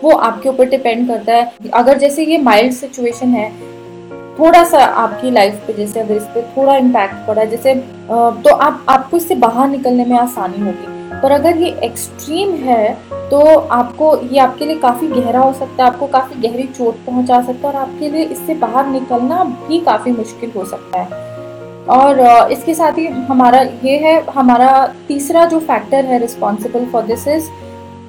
वो 0.02 0.10
आपके 0.10 0.48
ऊपर 0.48 0.68
डिपेंड 0.68 1.06
करता 1.08 1.34
है। 1.34 1.70
अगर 1.74 1.98
जैसे 1.98 2.24
ये 2.24 2.38
माइल्ड 2.40 2.72
सिचुएशन 2.74 3.28
है 3.28 3.50
थोड़ा 4.38 4.62
सा 4.64 4.78
आपकी 4.78 5.30
लाइफ 5.30 5.62
पे 5.66 5.72
जैसे 5.72 6.00
अगर 6.00 6.14
इस 6.14 6.22
पर 6.24 6.52
थोड़ा 6.56 6.76
इम्पैक्ट 6.76 7.26
पड़ा, 7.26 7.44
जैसे 7.44 7.74
तो 7.74 8.54
आप, 8.56 8.84
आपको 8.88 9.16
इससे 9.16 9.34
बाहर 9.36 9.68
निकलने 9.68 10.04
में 10.04 10.16
आसानी 10.18 10.60
होगी। 10.60 11.20
पर 11.22 11.32
अगर 11.32 11.56
ये 11.56 11.70
एक्सट्रीम 11.84 12.54
है 12.58 12.94
तो 13.30 13.40
आपको, 13.56 14.16
ये 14.22 14.38
आपके 14.40 14.66
लिए 14.66 14.78
काफ़ी 14.78 15.08
गहरा 15.08 15.40
हो 15.40 15.52
सकता 15.52 15.84
है, 15.84 15.90
आपको 15.90 16.06
काफ़ी 16.08 16.40
गहरी 16.40 16.66
चोट 16.68 17.04
पहुँचा 17.06 17.42
सकता 17.42 17.68
है 17.68 17.74
और 17.74 17.80
आपके 17.80 18.08
लिए 18.08 18.24
इससे 18.24 18.54
बाहर 18.56 18.86
निकलना 18.86 19.44
भी 19.44 19.80
काफ़ी 19.80 20.12
मुश्किल 20.12 20.52
हो 20.56 20.64
सकता 20.64 21.00
है। 21.00 21.30
और 21.90 22.20
इसके 22.52 22.74
साथ 22.74 22.98
ही 22.98 23.06
हमारा 23.06 23.60
ये 23.84 23.96
है, 23.98 24.20
हमारा 24.30 24.86
तीसरा 25.08 25.44
जो 25.44 25.58
फैक्टर 25.60 26.04
है 26.04 26.18
responsible 26.18 26.84
for 26.92 27.02
this 27.02 27.26
is 27.28 27.48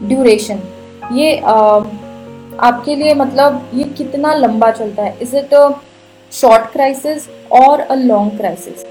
duration 0.04 0.60
ये 1.12 1.38
आपके 1.38 2.96
लिए 2.96 3.14
मतलब 3.14 3.70
ये 3.74 3.84
कितना 3.98 4.34
लंबा 4.34 4.72
चलता 4.72 5.04
है? 5.04 5.18
इज़ 5.22 5.36
इट 5.38 5.54
शॉर्ट 6.32 6.72
क्राइसिस 6.72 7.28
और 7.52 7.80
अ 7.80 7.96
लॉन्ग 7.96 8.38
क्राइसिस 8.38 8.86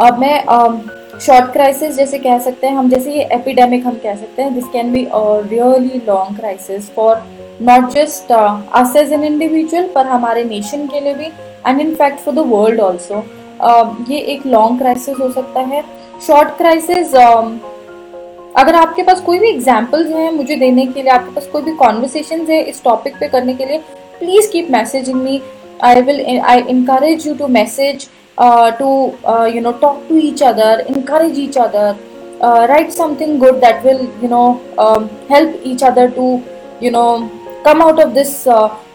अब 0.00 0.18
मैं 0.18 1.18
शॉर्ट 1.20 1.52
क्राइसिस 1.52 1.96
जैसे 1.96 2.18
कह 2.18 2.38
सकते 2.38 2.66
हैं, 2.66 2.74
हम 2.76 2.88
जैसे 2.90 3.12
ये 3.12 3.28
एपिडेमिक 3.32 3.86
हम 3.86 3.94
कह 4.02 4.14
सकते 4.14 4.42
हैं 4.42 4.54
this 4.54 4.64
can 4.72 4.92
be 4.92 5.04
a 5.04 5.22
really 5.50 6.02
long 6.08 6.38
crisis 6.38 6.90
for 6.90 7.22
not 7.62 7.90
just 7.90 8.32
us 8.32 8.96
as 8.96 9.12
an 9.12 9.24
individual 9.24 9.88
पर 9.94 10.06
हमारे 10.06 10.44
नेशन 10.44 10.86
के 10.86 11.00
लिए 11.00 11.14
भी 11.14 11.26
and 11.66 11.80
in 11.80 11.94
fact 11.94 12.20
for 12.20 12.34
the 12.34 12.46
world 12.48 12.80
also 12.80 13.24
ये 14.10 14.18
एक 14.32 14.46
लॉन्ग 14.46 14.78
क्राइसिस 14.78 15.18
हो 15.20 15.30
सकता 15.32 15.60
है। 15.60 15.82
शॉर्ट 16.26 16.56
क्राइसिस 16.56 17.14
अगर 18.56 18.74
आपके 18.74 19.02
पास 19.02 19.20
कोई 19.20 19.38
भी 19.38 19.48
एग्जाम्पल्स 19.48 20.10
हैं 20.10 20.30
मुझे 20.32 20.56
देने 20.56 20.86
के 20.86 21.02
लिए, 21.02 21.10
आपके 21.12 21.34
पास 21.34 21.46
कोई 21.52 21.62
भी 21.62 21.72
कॉन्वर्सेशन 21.76 22.46
है 22.50 22.62
इस 22.62 22.82
टॉपिक 22.84 23.16
पे 23.20 23.28
करने 23.28 23.54
के 23.54 23.64
लिए 23.66 23.78
please 24.18 24.50
keep 24.50 24.70
messaging 24.70 25.22
me 25.22 25.40
I 25.84 26.00
will 26.02 26.40
I 26.40 26.62
encourage 26.70 27.26
you 27.26 27.34
to 27.34 27.46
message 27.48 28.08
to 28.80 28.90
you 29.54 29.60
know 29.62 29.72
talk 29.80 30.04
to 30.08 30.16
each 30.18 30.42
other 30.42 30.84
encourage 30.90 31.38
each 31.38 31.58
other 31.58 31.94
right 32.68 32.90
something 32.90 33.38
good 33.40 33.60
that 33.60 33.84
will 33.86 34.06
you 34.22 34.28
know 34.28 34.46
help 35.30 35.62
each 35.66 35.84
other 35.84 36.10
to 36.10 36.38
you 36.82 36.90
know 36.90 37.06
come 37.64 37.82
out 37.82 38.00
of 38.00 38.12
this 38.12 38.46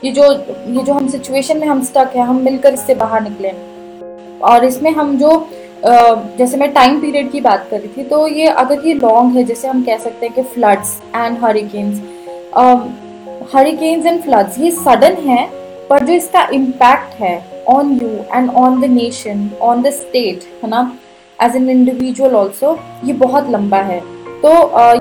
ये 0.06 0.12
जो 0.12 0.32
ये 0.34 0.84
जो 0.84 0.94
हम 0.94 1.08
situation 1.08 1.58
में 1.58 1.68
हम 1.68 1.84
stuck 1.84 2.12
है, 2.16 2.22
हम 2.22 2.42
मिलकर 2.44 2.74
इससे 2.74 2.96
बाहर 2.96 3.24
निकले 3.24 3.52
और 4.42 4.66
इसमें 4.66 4.92
हम 4.92 5.18
जो 5.18 5.32
जैसे 5.86 6.58
मैं 6.58 6.72
टाइम 6.74 7.00
पीरियड 7.02 7.32
की 7.32 7.42
बात 7.42 7.68
कर 7.72 7.80
रही 7.80 7.90
थी 7.98 8.04
तो 8.06 8.28
ये 8.28 8.48
अगर 8.48 8.88
ये 8.88 8.94
लॉन्ग 8.94 9.36
है, 9.36 9.44
जैसे 9.44 9.68
हम 9.68 9.84
कह 9.84 9.98
सकते 9.98 10.26
हैं 10.26 10.36
कि 10.36 10.42
floods 10.54 10.98
and 11.16 11.38
hurricanes 11.44 12.02
hurricanes 13.54 14.06
and 14.06 14.22
floods 14.24 14.60
ये 14.60 14.72
सडन 14.72 15.16
है, 15.28 15.46
पर 15.90 16.06
जो 16.06 16.14
इसका 16.14 16.48
इम्पैक्ट 16.54 17.20
है 17.22 17.64
on 17.70 17.92
you 18.02 18.10
and 18.34 18.50
on 18.52 18.82
the 18.82 18.86
nation 18.92 19.50
on 19.62 19.82
the 19.82 19.90
state 19.92 20.44
है 20.64 20.70
ना? 20.70 20.92
एज 21.40 21.56
एन 21.56 21.70
इंडिविजुअल 21.70 22.36
ऑल्सो 22.36 22.78
ये 23.06 23.14
बहुत 23.16 23.50
लंबा 23.50 23.78
है। 23.84 24.00
तो 24.44 24.50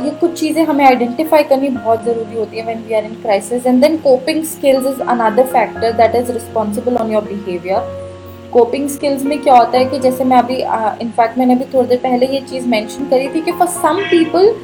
ये 0.04 0.11
कुछ 0.21 0.38
चीज़ें 0.40 0.64
हमें 0.66 0.85
आइडेंटिफाई 0.85 1.42
करनी 1.45 1.68
बहुत 1.71 2.04
ज़रूरी 2.04 2.38
होती 2.38 2.57
है 2.57 2.64
when 2.64 2.85
we 2.88 2.95
are 2.95 3.04
in 3.04 3.14
crisis 3.23 3.66
and 3.66 3.80
then 3.83 3.97
coping 4.02 4.42
skills 4.47 4.87
is 4.87 5.00
another 5.02 5.47
factor 5.52 5.92
that 5.97 6.14
is 6.16 6.33
responsible 6.33 6.97
on 6.97 7.12
your 7.12 7.23
behaviour 7.25 8.07
coping 8.52 8.88
skills 8.88 9.23
में 9.23 9.38
क्या 9.43 9.55
होता 9.55 9.78
है 9.78 9.85
कि 9.85 9.99
जैसे 9.99 10.25
मैं 10.25 10.38
अभी 10.38 10.57
इनफैक्ट 11.02 11.33
uh, 11.33 11.38
मैंने 11.38 11.55
अभी 11.55 11.64
थोड़ी 11.75 11.88
देर 11.88 11.99
पहले 11.99 12.26
ये 12.26 12.40
चीज़ 12.40 12.67
मेंशन 12.67 13.09
करी 13.09 13.28
थी 13.28 13.40
कि 13.40 13.52
for 13.52 13.69
some 13.69 14.00
people 14.11 14.55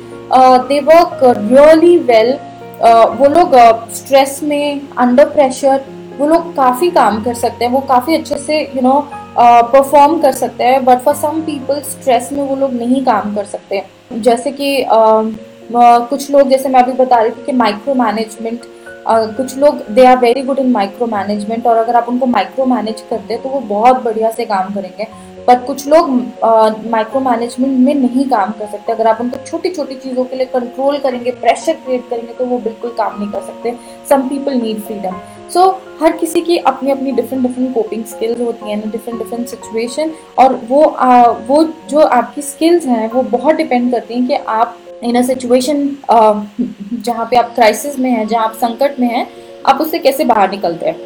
they 0.69 0.81
work 0.81 1.21
really 1.38 1.97
well 2.11 2.33
वो 3.19 3.29
लोग 3.29 3.55
स्ट्रेस 3.95 4.38
uh, 4.38 4.49
में 4.49 4.81
अंडर 4.99 5.29
प्रेशर 5.31 5.85
वो 6.19 6.26
लोग 6.26 6.55
काफ़ी 6.57 6.91
काम 6.91 7.23
कर 7.23 7.35
सकते 7.35 7.64
हैं 7.64 7.73
वो 7.73 7.81
काफ़ी 7.88 8.14
अच्छे 8.17 8.38
से 8.38 8.61
यू 8.76 8.83
नो 8.83 9.00
परफॉर्म 9.38 10.21
कर 10.21 10.33
सकते 10.33 10.64
हैं 10.64 10.85
but 10.85 10.99
for 10.99 11.14
some 11.14 11.41
people 11.41 11.81
stress 11.81 12.29
में 12.33 12.43
वो 12.49 12.57
लोग 12.57 12.75
नहीं 12.75 13.05
काम 13.05 13.35
कर 13.35 13.45
सकते. 13.45 13.83
जैसे 14.12 14.53
कि 14.53 14.76
uh, 14.85 15.35
कुछ 15.73 16.31
लोग 16.31 16.49
जैसे 16.49 16.69
मैं 16.69 16.83
अभी 16.83 16.93
बता 16.93 17.21
रही 17.21 17.31
थी 17.31 17.45
कि 17.47 17.53
माइक्रो 17.53 17.95
मैनेजमेंट 17.95 18.61
कुछ 19.09 19.57
लोग 19.59 19.81
they 19.91 20.05
are 20.07 20.19
very 20.19 20.43
good 20.43 20.59
in 20.59 20.71
micro 20.73 21.07
management 21.07 21.67
और 21.67 21.77
अगर 21.77 21.97
आप 21.97 22.09
उनको 22.09 22.27
माइक्रो 22.27 22.65
मैनेज 22.67 23.01
करते 23.11 23.37
तो 23.37 23.49
वो 23.49 23.61
बहुत 23.61 24.03
बढ़िया 24.05 24.31
से 24.31 24.45
काम 24.45 24.75
करेंगे। 24.75 25.07
पर 25.47 25.59
कुछ 25.61 25.87
लोग 25.89 26.09
माइक्रो 26.91 27.21
uh, 27.21 27.27
मैनेजमेंट 27.27 27.79
में 27.79 27.95
नहीं 27.95 28.25
काम 28.29 28.53
कर 28.59 28.67
सकते। 28.67 28.93
अगर 28.93 29.07
आप 29.07 29.21
उनको 29.21 29.39
छोटी 29.47 29.71
छोटी 29.71 29.95
चीज़ों 29.95 30.25
के 30.25 30.37
लिए 30.37 30.47
कंट्रोल 30.47 30.99
करेंगे 30.99 31.31
प्रेशर 31.33 31.73
क्रिएट 31.75 32.09
करेंगे 32.11 32.33
तो 32.35 32.47
वो 32.47 32.59
बिल्कुल 32.59 32.95
काम 32.99 33.19
नहीं 33.19 33.31
कर 33.31 33.41
सकते। 33.43 33.75
Some 34.09 34.29
people 34.29 34.55
need 34.61 34.81
freedom 34.83 35.19
so 35.55 35.69
हर 36.01 36.17
किसी 36.17 36.41
की 36.41 36.57
अपनी 36.71 36.91
अपनी 36.91 37.13
डिफरेंट 37.13 37.47
डिफरेंट 37.47 37.75
कोपिंग 37.75 38.05
स्किल्स 38.05 38.41
होती 38.41 38.71
हैं 38.71 38.81
डिफरेंट 38.91 39.19
डिफरेंट 39.19 39.47
सिचुएशन 39.49 40.13
और 40.39 40.55
वो 40.69 40.83
आ, 40.83 41.23
वो 41.23 41.63
जो 41.91 42.01
आपकी 42.01 42.43
स्किल्स 42.43 42.87
हैं 42.87 43.11
वो 43.13 43.23
बहुत 43.37 43.55
डिपेंड 43.57 43.91
करती 43.93 44.15
हैं 44.15 44.27
कि 44.27 44.35
आप 44.49 44.77
इन 45.03 45.17
अ 45.17 45.23
सिचुएशन 45.23 45.89
जहाँ 47.05 47.27
पे 47.31 47.37
आप 47.37 47.55
क्राइसिस 47.55 47.99
में 47.99 48.11
हैं, 48.11 48.27
जहाँ 48.29 48.45
आप 48.45 48.55
संकट 48.57 49.01
में 49.01 49.09
हैं, 49.09 49.27
आप 49.67 49.81
उससे 49.81 49.99
कैसे 49.99 50.25
बाहर 50.25 50.51
निकलते 50.51 50.87
हैं? 50.87 50.97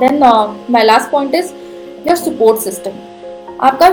Then 0.00 0.18
my 0.70 0.84
last 0.84 1.10
point 1.10 1.34
is 1.34 1.52
your 2.08 2.16
support 2.16 2.60
system 2.60 2.90
आपका 3.60 3.86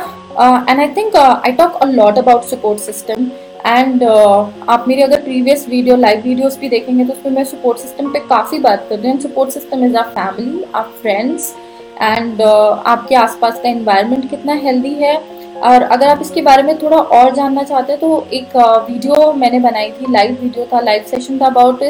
and 0.69 0.79
I 0.79 0.87
think 0.97 1.15
I 1.15 1.51
talk 1.51 1.75
a 1.75 1.85
lot 1.85 2.17
about 2.17 2.43
support 2.45 2.79
system 2.79 3.27
and 3.65 4.03
आप 4.03 4.85
मेरी 4.87 5.01
अगर 5.01 5.21
प्रीवियस 5.21 5.67
वीडियो 5.69 5.95
लाइव 5.95 6.21
वीडियोस 6.23 6.57
भी 6.59 6.69
देखेंगे 6.69 7.05
तो 7.05 7.13
उसमें 7.13 7.31
मैं 7.33 7.43
सपोर्ट 7.43 7.77
सिस्टम 7.79 8.11
पे 8.13 8.19
काफ़ी 8.29 8.59
बात 8.59 8.85
कर 8.89 8.99
रही 8.99 9.11
हूँ। 9.11 9.19
Support 9.19 9.51
system 9.51 9.85
is 9.85 9.95
our 9.97 10.09
family 10.09 10.63
our 10.75 10.83
friends 11.01 11.53
and 12.01 12.41
आपके 12.41 13.15
आसपास 13.15 13.59
का 13.63 13.69
इन्वायरमेंट 13.69 14.29
कितना 14.29 14.53
हेल्दी 14.63 14.93
है 14.93 15.15
और 15.63 15.81
अगर 15.81 16.07
आप 16.07 16.21
इसके 16.21 16.41
बारे 16.41 16.63
में 16.63 16.77
थोड़ा 16.77 16.97
और 16.97 17.33
जानना 17.35 17.63
चाहते 17.63 17.91
हैं 17.91 17.99
तो 18.01 18.27
एक 18.33 18.55
वीडियो 18.89 19.31
मैंने 19.33 19.59
बनाई 19.59 19.91
थी 19.91 20.11
लाइव 20.11 20.37
वीडियो 20.41 20.67
था 20.73 20.79
लाइव 20.79 21.03
सेशन 21.03 21.39
था 21.39 21.45
अबाउट 21.45 21.83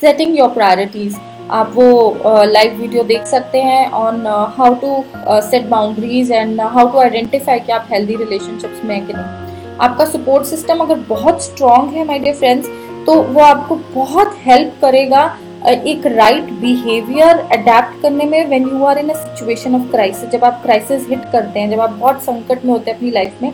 सेटिंग 0.00 0.38
योर 0.38 0.48
प्रायोरिटीज़ 0.48 1.16
आप 1.50 1.72
वो 1.74 2.44
लाइव 2.44 2.72
uh, 2.72 2.80
वीडियो 2.80 3.02
देख 3.04 3.26
सकते 3.26 3.58
हैं 3.58 3.90
on 3.90 4.26
how 4.58 4.74
to 4.74 5.04
set 5.40 5.66
boundaries 5.66 6.32
and 6.32 6.60
how 6.60 6.92
to 6.92 6.98
identify 6.98 7.60
कि 7.60 7.72
आप 7.72 7.88
हेल्दी 7.90 8.16
रिलेशनशिप्स 8.16 8.84
में 8.84 8.94
हैं 8.94 9.06
कि 9.06 9.12
नहीं. 9.12 9.76
आपका 9.80 10.04
सपोर्ट 10.04 10.44
सिस्टम 10.44 10.78
अगर 10.78 10.98
बहुत 11.08 11.42
स्ट्रांग 11.44 11.88
है 11.88 12.04
माय 12.04 12.18
डियर 12.18 12.34
फ्रेंड्स 12.34 12.68
तो 13.06 13.20
वो 13.22 13.40
आपको 13.40 13.76
बहुत 13.94 14.36
हेल्प 14.46 14.78
करेगा 14.80 15.24
एक 15.66 16.06
राइट 16.06 16.50
बिहेवियर 16.52 17.38
अडेप्ट 17.52 18.00
करने 18.02 18.24
में 18.24 18.46
when 18.48 18.62
you 18.62 18.84
are 18.84 18.98
in 18.98 19.08
a 19.08 19.14
situation 19.14 19.74
of 19.74 19.90
crisis 19.90 20.30
जब 20.30 20.44
आप 20.44 20.60
क्राइसिस 20.62 21.08
हिट 21.08 21.22
करते 21.32 21.60
हैं, 21.60 21.70
जब 21.70 21.80
आप 21.80 21.90
बहुत 21.90 22.22
संकट 22.22 22.64
में 22.64 22.72
होते 22.72 22.90
हैं 22.90 22.98
अपनी 22.98 23.10
लाइफ 23.10 23.42
में, 23.42 23.52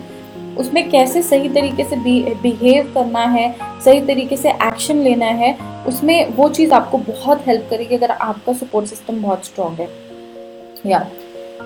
उसमें 0.56 0.88
कैसे 0.90 1.22
सही 1.22 1.48
तरीके 1.48 1.84
से 1.84 1.96
बिहेव 1.96 2.92
करना 2.94 3.24
है, 3.26 3.54
सही 3.84 4.00
तरीके 4.00 4.36
से 4.36 4.50
एक्शन 4.50 4.96
लेना 4.96 5.26
है, 5.26 5.56
उसमें 5.86 6.34
वो 6.36 6.48
चीज़ 6.48 6.72
आपको 6.72 6.98
बहुत 6.98 7.46
हेल्प 7.46 7.66
करेगी 7.70 7.96
अगर 7.96 8.10
आपका 8.10 8.52
सपोर्ट 8.52 8.86
सिस्टम 8.86 9.22
बहुत 9.22 9.44
स्ट्रांग 9.44 9.78
है। 9.78 9.88
या. 10.86 11.06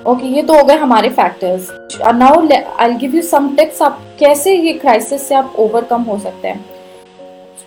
ओके 0.06 0.26
ये 0.26 0.42
तो 0.42 0.54
हो 0.54 0.64
गए 0.64 0.76
हमारे 0.76 1.08
factors 1.08 1.68
now 2.14 2.46
I 2.80 2.94
give 2.94 3.14
you 3.14 3.22
some 3.22 3.54
tips 3.56 3.82
आप 3.82 4.00
कैसे 4.20 4.54
ये 4.54 4.72
क्राइसिस 4.72 5.28
से 5.28 5.34
आप 5.34 5.54
ओवरकम 5.58 6.02
हो 6.02 6.18
सकते 6.18 6.48
हैं। 6.48 6.64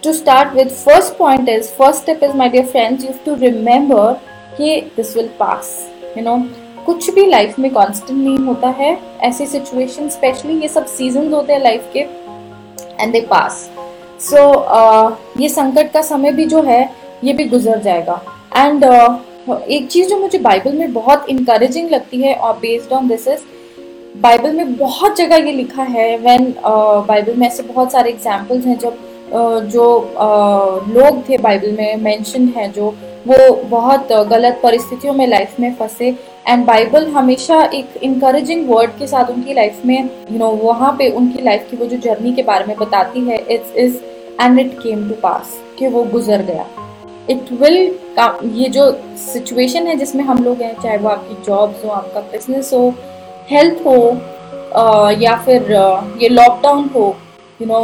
To 0.04 0.13
start 0.13 0.54
with 0.54 0.70
first 0.70 1.18
point 1.18 1.50
is 1.50 1.70
first 1.77 2.01
step 2.01 2.24
is 2.24 2.36
my 2.38 2.50
dear 2.50 2.66
friends 2.66 3.06
you 3.06 3.12
to 3.25 3.36
remember 3.42 4.13
कि 4.58 4.80
this 4.98 5.16
will 5.18 5.30
pass 5.39 5.75
you 6.18 6.24
know 6.24 6.38
कुछ 6.86 7.10
भी 7.13 7.25
लाइफ 7.25 7.60
में 7.60 7.74
कांस्टेंट 7.74 8.20
नहीं 8.20 8.38
होता 8.38 8.68
है 8.77 8.98
ऐसी 9.22 9.46
सिचुएशन 9.46 10.10
स्पेशली 10.10 10.60
ये 10.62 10.68
सब 10.68 10.86
सीज़न 10.86 11.34
होते 11.34 11.54
हैं 11.54 11.62
लाइफ 11.63 11.89
के 11.94 12.00
एंड 13.01 13.12
दे 13.12 13.22
पास 13.22 13.70
सो 14.22 14.38
ये 15.42 15.50
संकट 15.50 15.92
का 15.92 16.01
समय 16.01 16.32
भी 16.32 16.46
जो 16.46 16.62
है 16.62 16.82
ये 17.24 17.34
भी 17.34 17.44
गुजर 17.44 17.80
जाएगा. 17.80 18.22
एंड 18.58 18.86
uh, 18.86 19.62
एक 19.62 19.88
चीज़ 19.88 20.10
जो 20.10 20.18
मुझे 20.20 20.38
बाइबल 20.39 20.74
में 20.74 20.94
बहुत 20.94 21.25
इंकरेजिंग 21.30 21.89
लगती 21.89 22.22
है 22.22 22.34
और 22.36 22.54
based 22.54 22.94
on 22.94 23.08
this 23.08 23.27
is 23.27 23.42
Bible 24.22 24.54
में 24.54 24.75
बहुत 24.75 25.18
जगह 25.18 25.36
ये 25.36 25.51
लिखा 25.51 25.84
है 25.84 26.18
व्हेन 26.18 26.54
बाइबल 26.63 27.32
uh, 27.32 27.38
में 27.38 27.48
ऐसे 27.48 27.63
बहुत 27.63 27.92
सारे 27.92 28.10
एग्जाम्पल्स 28.10 28.66
हैं 28.66 28.77
जब 28.80 28.98
जो 29.31 29.86
लोग 30.89 31.27
थे 31.29 31.38
बाइबल 31.38 31.72
में, 31.72 31.96
मेंशन 31.98 32.48
है 32.55 32.72
जो, 32.72 32.93
वो 33.27 33.53
बहुत 33.69 34.12
गलत 34.29 34.60
परिस्थितियों 34.63 35.13
में 35.13 35.25
लाइफ 35.27 35.60
में 35.60 35.74
फंसे। 35.75 36.15
एंड 36.48 36.65
बाइबल 36.65 37.07
हमेशा 37.12 37.62
एक 37.74 37.98
इंकरेजिंग 38.03 38.69
वर्ड 38.69 38.91
के 39.00 39.07
साथ 39.07 39.29
उनकी 39.29 39.53
लाइफ 39.53 39.81
में 39.86 40.10
यू 40.31 40.38
नो 40.38 40.50
वहाँ 40.57 40.91
पे 41.00 41.10
उनकी 41.12 41.41
लाइफ 41.43 41.67
की 41.72 41.77
वो 41.77 41.86
जो 41.86 41.98
जर्नी 41.98 42.34
के 42.34 42.43
बारे 42.43 42.65
में 42.65 42.77
बताती 42.77 43.22
है 43.22 43.38
it's 43.46 43.75
is 43.77 43.98
and 44.41 44.60
it 44.60 44.74
came 44.79 45.07
to 45.10 45.15
pass 45.22 45.60
कि 45.79 45.88
वो 45.88 46.03
गुजर 46.12 46.41
गया। 46.43 46.65
इट 47.29 47.51
विल 47.62 47.75
ये 48.55 48.69
जो 48.69 48.91
सिचुएशन 49.24 49.88
है 49.88 49.96
जिसमें 49.96 50.24
हम 50.24 50.43
लोग 50.43 50.62
हैं, 50.62 50.74
चाहे 50.84 50.98
वो 50.98 51.10
आपकी 51.10 51.43
जॉब्स 51.46 51.86
हो, 51.86 51.89
आपका 51.91 52.19
बिज़नेस 52.31 52.74
हो 52.74 52.93
हेल्थ 53.51 53.86
हो 53.86 53.98
या 55.22 55.36
फिर 55.46 55.72
ये 56.22 56.29
लॉकडाउन 56.29 56.89
हो 56.96 57.15
you 57.62 57.68
know 57.68 57.82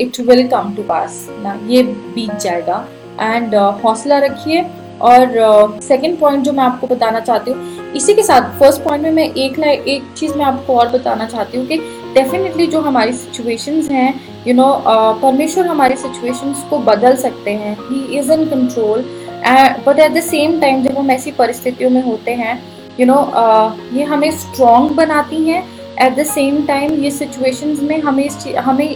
it 0.00 0.20
will 0.20 0.46
come 0.48 0.74
to 0.76 0.82
pass 0.82 1.26
ना 1.42 1.58
ये 1.66 1.82
बीत 1.82 2.32
जाएगा। 2.40 2.84
एंड 3.20 3.54
uh, 3.54 3.84
हौसला 3.84 4.18
रखिए। 4.18 4.66
और 5.00 5.80
सेकंड 5.82 6.14
uh, 6.14 6.20
पॉइंट 6.20 6.44
जो 6.44 6.52
मैं 6.52 6.64
आपको 6.64 6.86
बताना 6.86 7.20
चाहती 7.20 7.50
हूँ 7.50 7.92
इसी 7.96 8.14
के 8.14 8.22
साथ 8.22 8.58
फ़र्स्ट 8.58 8.82
पॉइंट 8.82 9.02
में 9.02 9.10
मैं 9.10 9.24
एक 9.24 9.58
एक 9.60 10.12
चीज़ 10.16 10.34
मैं 10.36 10.44
आपको 10.44 10.76
और 10.78 10.88
बताना 10.88 11.26
चाहती 11.26 11.58
हूँ 11.58 11.66
कि 11.66 11.78
डेफिनेटली 12.14 12.66
जो 12.66 12.80
हमारी 12.80 13.12
सिचुएशंस 13.12 13.90
हैं 13.90 14.14
यू 14.46 14.54
नो 14.54 14.66
परमेश्वर 15.22 15.66
हमारी 15.66 15.96
सिचुएशंस 15.96 16.64
को 16.70 16.78
बदल 16.90 17.16
सकते 17.16 17.50
हैं। 17.52 17.76
He 17.82 18.18
is 18.18 18.32
in 18.32 18.44
control 18.46 19.04
but 19.86 19.98
at 19.98 20.12
the 20.12 20.20
same 20.22 20.58
time 20.60 20.82
जब 20.82 20.98
हम 20.98 21.10
ऐसी 21.10 21.32
परिस्थितियों 21.32 21.90
में 21.90 22.02
होते 22.02 22.34
हैं 22.34 22.54
you 23.00 23.06
you 23.06 23.06
know 23.06 23.14
know, 23.14 23.34
uh, 23.34 23.96
ये 23.96 24.04
हमें 24.04 24.30
स्ट्रॉन्ग 24.38 24.90
बनाती 24.92 25.42
हैं। 25.44 25.62
एट 26.02 26.16
द 26.16 26.22
सेम 26.26 26.64
टाइम 26.66 26.94
ये 27.04 27.10
सिचुएशंस 27.10 27.80
में 27.80 28.00
हमें 28.00 28.24
इस 28.24 28.46
हमें 28.58 28.88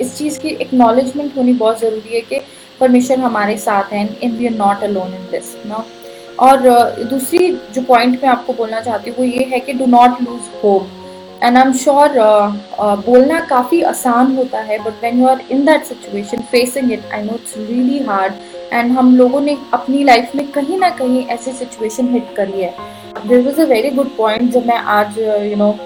इस 0.00 0.16
चीज़ 0.18 0.38
की 0.40 0.48
एक्नॉलेजमेंट 0.48 1.36
होनी 1.36 1.52
बहुत 1.52 1.80
ज़रूरी 1.80 2.14
है 2.14 2.20
कि 2.20 2.40
परमेश्वर 2.80 3.18
हमारे 3.18 3.56
साथ 3.58 3.92
हैं 3.92 4.08
in 4.18 4.36
we 4.36 4.46
are 4.46 4.54
not 4.54 4.82
alone 4.84 5.14
in 5.14 5.26
this 5.30 5.54
no 5.66 5.84
और 6.38 6.60
दूसरी 7.10 7.48
जो 7.74 7.82
पॉइंट 7.82 8.22
मैं 8.22 8.30
आपको 8.30 8.52
बोलना 8.52 8.80
चाहती 8.80 9.10
हूँ, 9.10 9.18
वो 9.18 9.24
ये 9.24 9.44
है 9.44 9.60
कि 9.60 9.72
do 9.72 9.86
not 9.86 10.20
lose 10.22 10.40
hope 10.64 10.88
and 11.42 11.56
I 11.56 11.62
am 11.62 11.72
sure 11.72 12.12
बोलना 13.06 13.40
काफ़ी 13.40 13.80
आसान 13.82 14.34
होता 14.36 14.60
है 14.60 14.78
but 14.84 15.02
when 15.02 15.20
you 15.20 15.26
are 15.26 15.42
in 15.50 15.64
that 15.64 15.84
situation 15.84 16.42
facing 16.52 16.92
it 16.92 17.12
I 17.14 17.22
know 17.22 17.34
it's 17.34 17.54
really 17.58 17.98
hard 18.04 18.32
and 18.72 18.92
हम 18.92 19.16
लोगों 19.16 19.40
ने 19.40 19.56
अपनी 19.72 20.04
लाइफ 20.04 20.34
में 20.36 20.46
कहीं 20.52 20.78
ना 20.78 20.90
कहीं 20.90 21.26
ऐसी 21.26 21.52
सिचुएशन 21.52 22.12
हिट 22.12 22.34
करी 22.36 22.62
है. 22.62 22.74
This 23.26 23.44
was 23.46 23.60
a 23.60 23.64
very 23.64 23.90
good 23.90 24.16
point 24.16 24.50
जब 24.52 24.66
मैं 24.66 24.78
आज 24.96 25.18
you 25.18 25.56
know 25.56 25.76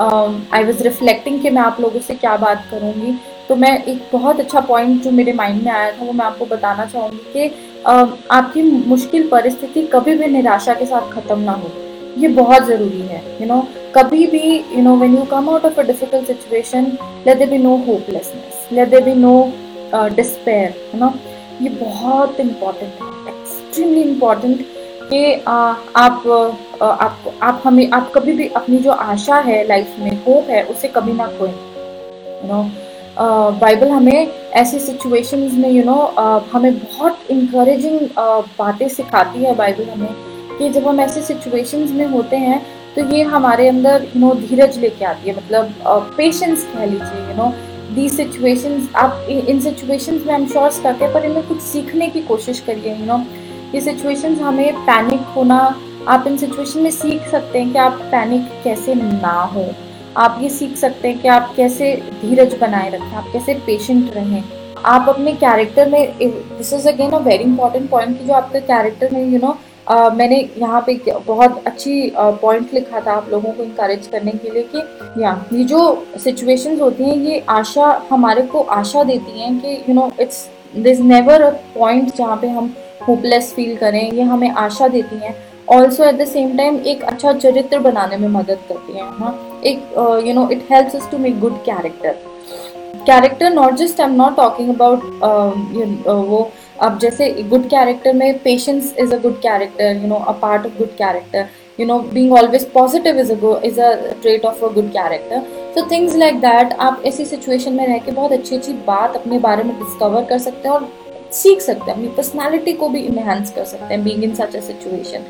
I 0.00 0.64
was 0.64 0.82
reflecting 0.82 1.40
कि 1.42 1.50
मैं 1.50 1.62
आप 1.62 1.80
लोगों 1.80 2.00
से 2.00 2.14
क्या 2.14 2.36
बात 2.38 2.64
करूँगी। 2.70 3.12
तो 3.48 3.56
मैं 3.56 3.72
एक 3.84 4.02
बहुत 4.12 4.40
अच्छा 4.40 4.60
पॉइंट 4.60 5.02
जो 5.02 5.10
मेरे 5.10 5.32
माइंड 5.32 5.62
में 5.62 5.70
आया 5.72 5.90
था 5.92 6.04
वो 6.04 6.12
मैं 6.12 6.24
आपको 6.24 6.46
बताना 6.46 6.84
चाहूँगी 6.86 7.32
कि 7.32 7.48
uh, 7.84 8.08
आपकी 8.30 8.62
मुश्किल 8.62 9.28
परिस्थिति 9.28 9.82
कभी 9.92 10.14
भी 10.16 10.26
निराशा 10.28 10.74
के 10.74 10.86
साथ 10.86 11.12
ख़त्म 11.12 11.38
ना 11.40 11.52
हो। 11.52 11.70
ये 12.18 12.28
बहुत 12.36 12.62
ज़रूरी 12.66 13.00
है 13.00 13.22
यू 13.22 13.38
you 13.38 13.48
नो 13.48 13.54
know, 13.54 13.66
कभी 13.96 14.26
भी 14.26 14.56
you 14.76 14.82
know 14.82 14.96
when 14.96 15.16
you 15.16 15.24
come 15.30 15.48
out 15.50 15.64
of 15.64 15.80
a 15.80 15.82
difficult 15.86 16.26
situation 16.26 16.86
let 17.26 17.38
there 17.38 17.50
be 17.50 17.58
no 17.58 17.76
hopelessness 17.86 18.68
let 18.72 18.88
there 18.88 19.04
be 19.04 19.14
no 19.16 19.34
despair 20.16 20.74
you 20.94 21.00
know 21.00 21.12
ये 21.62 21.68
बहुत 21.80 22.40
इंपॉर्टेंट 22.40 23.02
है 23.02 23.08
एक्सट्रीमली 23.32 24.02
इम्पोर्टेंट 24.02 24.64
कि 25.10 25.32
आप 25.46 25.86
आप 26.76 27.38
आप 27.42 27.62
हमें 27.64 27.90
आप 27.90 28.10
कभी 28.14 28.32
भी 28.32 28.46
अपनी 28.56 28.78
जो 28.78 28.90
आशा 28.90 29.36
है 29.46 29.66
लाइफ 29.68 29.96
में 29.98 30.10
होप 30.24 30.50
है 30.50 30.62
उसे 30.64 30.88
कभी 30.88 31.12
ना 31.12 31.26
खोएँ। 31.38 31.50
यू 31.50 32.48
नो 32.48 32.62
बाइबल 33.60 33.88
हमें 33.88 34.28
ऐसी 34.52 34.78
सिचुएशंस 34.78 35.52
में 35.52 35.68
यू 35.70 35.82
you 35.82 35.86
नो 35.86 35.96
know, 35.96 36.42
हमें 36.52 36.78
बहुत 36.78 37.30
इंकरेजिंग 37.30 38.00
बातें 38.58 38.88
सिखाती 38.88 39.44
है 39.44 39.54
बाइबल 39.54 39.88
हमें 39.90 40.12
कि 40.58 40.68
जब 40.68 40.86
हम 40.88 41.00
ऐसे 41.00 41.22
सिचुएशंस 41.22 41.90
में 41.90 42.06
होते 42.06 42.36
हैं 42.36 42.62
तो 42.94 43.04
ये 43.14 43.22
हमारे 43.34 43.68
अंदर 43.68 44.06
यू 44.16 44.20
नो 44.20 44.32
धीरज 44.36 44.78
लेके 44.78 45.04
आती 45.04 45.30
है। 45.30 45.36
मतलब 45.36 45.74
पेशेंस 46.16 46.64
कह 46.74 46.84
लीजिए 46.84 47.28
यू 47.28 47.36
नो 47.36 47.52
दी 47.94 48.08
सिचुएशंस 48.08 48.88
आप 48.96 49.26
इन 49.30 49.60
सिचुएशंस 49.60 50.26
में 50.26 50.34
हम 50.34 50.46
श्योर 50.46 50.80
करते 50.82 51.04
हैं 51.04 51.12
पर 51.14 51.24
इनमें 51.24 51.46
कुछ 51.48 51.60
सीखने 51.62 52.08
की 52.08 52.20
कोशिश 52.22 52.60
करिए 52.60 52.94
यू 52.94 53.06
नो 53.06 53.22
ये 53.74 53.80
सिचुएशंस 53.80 54.40
हमें 54.40 54.74
पैनिक 54.86 55.20
होना 55.34 55.58
आप 56.08 56.24
इन 56.26 56.36
सिचुएशन 56.36 56.80
में 56.80 56.90
सीख 56.90 57.26
सकते 57.30 57.58
हैं 57.58 57.72
कि 57.72 57.78
आप 57.78 57.98
पैनिक 58.10 58.48
कैसे 58.64 58.94
ना 58.94 59.40
हो। 59.54 59.64
आप 60.16 60.38
ये 60.42 60.48
सीख 60.50 60.76
सकते 60.76 61.08
हैं 61.08 61.20
कि 61.20 61.28
आप 61.28 61.52
कैसे 61.56 61.94
धीरज 62.22 62.56
बनाए 62.60 62.90
रखें 62.90 63.16
आप 63.16 63.28
कैसे 63.32 63.54
पेशेंट 63.66 64.14
रहें। 64.14 64.42
आप 64.86 65.08
अपने 65.08 65.32
कैरेक्टर 65.34 65.88
में 65.90 66.16
this 66.18 66.72
is 66.72 66.88
again 66.88 67.10
a 67.10 67.18
very 67.18 67.44
important 67.44 67.88
point 67.90 68.18
कि 68.18 68.24
जो 68.24 68.32
आपके 68.34 68.60
कैरेक्टर 68.62 69.14
में 69.14 69.24
यू 69.24 69.38
नो 69.38 69.56
मैंने 69.90 70.38
यहाँ 70.58 70.80
पे 70.86 71.00
बहुत 71.26 71.62
अच्छी 71.66 72.12
पॉइंट 72.16 72.68
uh, 72.68 72.74
लिखा 72.74 73.00
था 73.00 73.12
आप 73.12 73.28
लोगों 73.30 73.52
को 73.52 73.62
इनक्रेज 73.62 74.06
करने 74.06 74.32
के 74.32 74.50
लिए 74.50 74.62
कि 74.74 75.22
या 75.22 75.32
ये 75.52 75.64
जो 75.64 75.80
सिचुएशंस 76.24 76.80
होती 76.80 77.04
हैं 77.04 77.16
ये 77.16 77.44
आशा 77.50 77.86
हमारे 78.10 78.42
को 78.42 78.60
आशा 78.74 79.02
देती 79.04 79.40
हैं 79.40 79.58
कि 79.60 79.82
you 79.88 79.94
know 79.94 80.10
it's 80.20 80.46
this 80.76 81.00
never 81.00 81.42
a 81.42 81.50
point 81.74 82.14
जहाँ 82.16 82.36
पे 82.36 82.48
हम 82.48 82.74
होपलेस 83.06 83.52
फील 83.54 83.76
करें, 83.76 84.10
ये 84.12 84.22
हमें 84.22 84.50
आशा 84.50 84.88
देती 84.88 85.16
हैं। 85.18 85.34
Also 85.68 86.04
at 86.04 86.16
the 86.18 86.24
same 86.26 86.56
time 86.56 86.78
एक 86.86 87.02
अच्छा 87.04 87.32
चरित्र 87.32 87.78
बनाने 87.80 88.16
में 88.16 88.28
मदद 88.28 88.58
करती 88.68 88.92
हैं 88.92 89.10
हाँ। 89.18 89.60
एक 89.66 90.22
you 90.26 90.34
know 90.34 90.48
it 90.52 90.66
helps 90.70 90.96
us 90.96 91.08
to 91.10 91.18
make 91.18 91.38
good 91.40 91.56
character 91.64 92.16
character 93.06 93.50
not 93.50 93.74
just 93.74 94.00
I 94.00 94.06
am 94.06 94.14
not 94.14 94.36
talking 94.36 94.70
about 94.70 95.04
वो, 96.06 96.50
अब 96.80 96.98
जैसे 96.98 97.30
गुड 97.50 97.68
कैरेक्टर 97.68 98.12
में 98.12 98.38
patience 98.38 98.94
is 98.98 99.14
a 99.14 99.18
good 99.18 99.40
character 99.40 99.96
you 100.02 100.08
know 100.08 100.14
a 100.16 100.32
part 100.42 100.66
of 100.66 100.78
good 100.78 100.96
character 100.96 101.46
you 101.80 101.86
know 101.86 101.98
being 102.12 102.32
always 102.32 102.64
positive 102.70 103.18
is 103.18 103.32
a 103.32 103.60
is 103.64 103.80
a 103.80 103.92
trait 104.22 104.44
of 104.44 104.64
a 104.64 104.72
good 104.74 104.90
character 104.90 105.42
so 105.74 105.86
things 105.90 106.16
like 106.16 106.40
that 106.40 106.72
आप 106.80 107.02
ऐसी 107.06 107.24
situation 107.24 107.72
में 107.72 107.86
रह 107.86 107.98
के 107.98 108.12
बहुत 108.12 108.32
अच्छी 108.32 108.56
अच्छी 108.56 108.72
बात 108.86 109.16
अपने 109.16 109.38
बारे 109.38 109.62
में 109.62 109.78
डिस्कवर 109.78 110.24
कर 110.24 110.38
सकते 110.38 110.68
हैं 110.68 110.74
और 110.74 110.88
सीख 111.32 111.60
सकते 111.60 111.90
हैं 111.90 111.96
अपनी 111.98 112.08
पर्सनैलिटी 112.08 112.72
को 112.72 112.88
भी 112.88 113.00
इनहेंस 113.00 113.50
कर 113.50 113.64
सकते 113.64 113.94
हैं 113.94 114.02
being 114.04 114.24
in 114.24 114.34
such 114.34 114.56
a 114.56 114.60
situation 114.60 115.24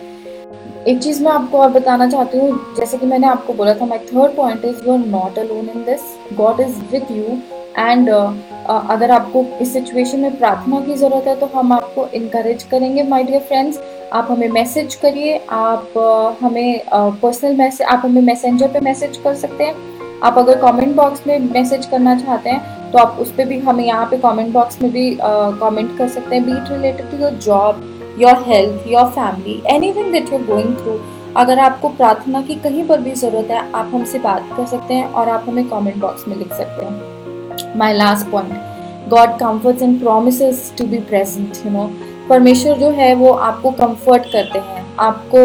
एक 0.88 0.98
चीज़ 0.98 1.22
मैं 1.24 1.32
आपको 1.32 1.58
और 1.58 1.70
बताना 1.70 2.08
चाहती 2.08 2.38
हूँ 2.38 2.74
जैसे 2.76 2.98
कि 2.98 3.06
मैंने 3.06 3.26
आपको 3.26 3.52
बोला 3.52 3.74
था 3.74 3.86
my 3.86 3.98
third 3.98 4.36
point 4.36 4.64
is 4.64 4.86
you 4.86 4.92
are 4.92 4.98
not 4.98 5.38
alone 5.38 5.68
in 5.74 5.84
this 5.84 6.00
God 6.36 6.60
is 6.60 6.76
with 6.92 7.10
you 7.10 7.38
and 7.78 8.08
अगर 8.10 9.10
आपको 9.10 9.44
इस 9.60 9.72
सिचुएशन 9.72 10.20
में 10.20 10.36
प्रार्थना 10.38 10.80
की 10.80 10.94
ज़रूरत 10.94 11.26
है 11.26 11.36
तो 11.36 11.46
हम 11.54 11.72
आपको 11.72 12.06
इनक्रेज 12.14 12.62
करेंगे 12.62 13.02
माई 13.02 13.24
डियर 13.24 13.40
फ्रेंड्स 13.40 13.80
आप 14.12 14.26
हमें 14.30 14.48
मैसेज 14.48 14.94
करिए 14.94 15.36
आप 15.50 15.92
uh, 15.98 16.44
हमें 16.44 16.82
पर्सनल 16.94 17.52
uh, 17.52 17.58
मैसेज 17.58 17.86
आप 17.86 18.02
हमें 18.04 18.22
मैसेंजर 18.22 18.68
पे 18.68 18.80
मैसेज 18.80 19.16
कर 19.16 19.34
सकते 19.34 19.64
हैं. 19.64 19.74
आप 20.22 20.38
अगर 20.38 20.58
कमेंट 20.60 20.94
बॉक्स 20.96 21.26
में 21.26 21.38
मैसेज 21.38 21.86
करना 21.86 22.18
चाहते 22.18 22.50
हैं 22.50 22.79
तो 22.92 22.98
आप 22.98 23.18
उस 23.20 23.30
पर 23.32 23.44
भी 23.44 23.58
हमें 23.60 23.84
यहाँ 23.84 24.06
पे 24.06 24.16
कमेंट 24.18 24.52
बॉक्स 24.52 24.80
में 24.82 24.90
भी 24.92 25.10
कमेंट 25.20 25.90
uh, 25.90 25.98
कर 25.98 26.08
सकते 26.08 26.36
हैं 26.36 26.44
be it 26.44 26.70
related 26.70 27.10
to 27.10 27.16
your 27.16 27.32
job 27.46 28.16
your 28.20 28.42
health 28.46 28.88
your 28.88 29.06
family 29.10 29.62
anything 29.92 30.12
that 30.12 30.32
you're 30.32 30.42
going 30.46 30.76
through 30.76 30.98
अगर 31.36 31.58
आपको 31.58 31.88
प्रार्थना 31.88 32.40
की 32.42 32.54
कहीं 32.64 32.86
पर 32.86 33.00
भी 33.00 33.12
ज़रूरत 33.14 33.50
है 33.50 33.58
आप 33.72 33.90
हमसे 33.94 34.18
बात 34.18 34.48
कर 34.56 34.66
सकते 34.66 34.94
हैं 34.94 35.04
और 35.12 35.28
आप 35.28 35.44
हमें 35.48 35.68
कमेंट 35.68 35.96
बॉक्स 35.96 36.28
में 36.28 36.36
लिख 36.36 36.52
सकते 36.52 36.84
हैं। 36.84 37.78
My 37.78 37.92
last 37.92 38.30
point 38.30 39.08
God 39.10 39.38
comforts 39.38 39.82
and 39.82 39.98
promise 40.00 40.42
to 40.78 40.86
be 40.86 40.98
present 41.10 41.66
you 41.66 41.72
know 41.72 41.90
परमेश्वर 42.28 42.78
जो 42.78 42.90
है 42.90 43.14
वो 43.14 43.32
आपको 43.32 43.70
कंफर्ट 43.70 44.32
करते 44.32 44.58
हैं। 44.58 44.84
आपको 45.00 45.38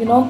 यू 0.00 0.08
नो 0.08 0.20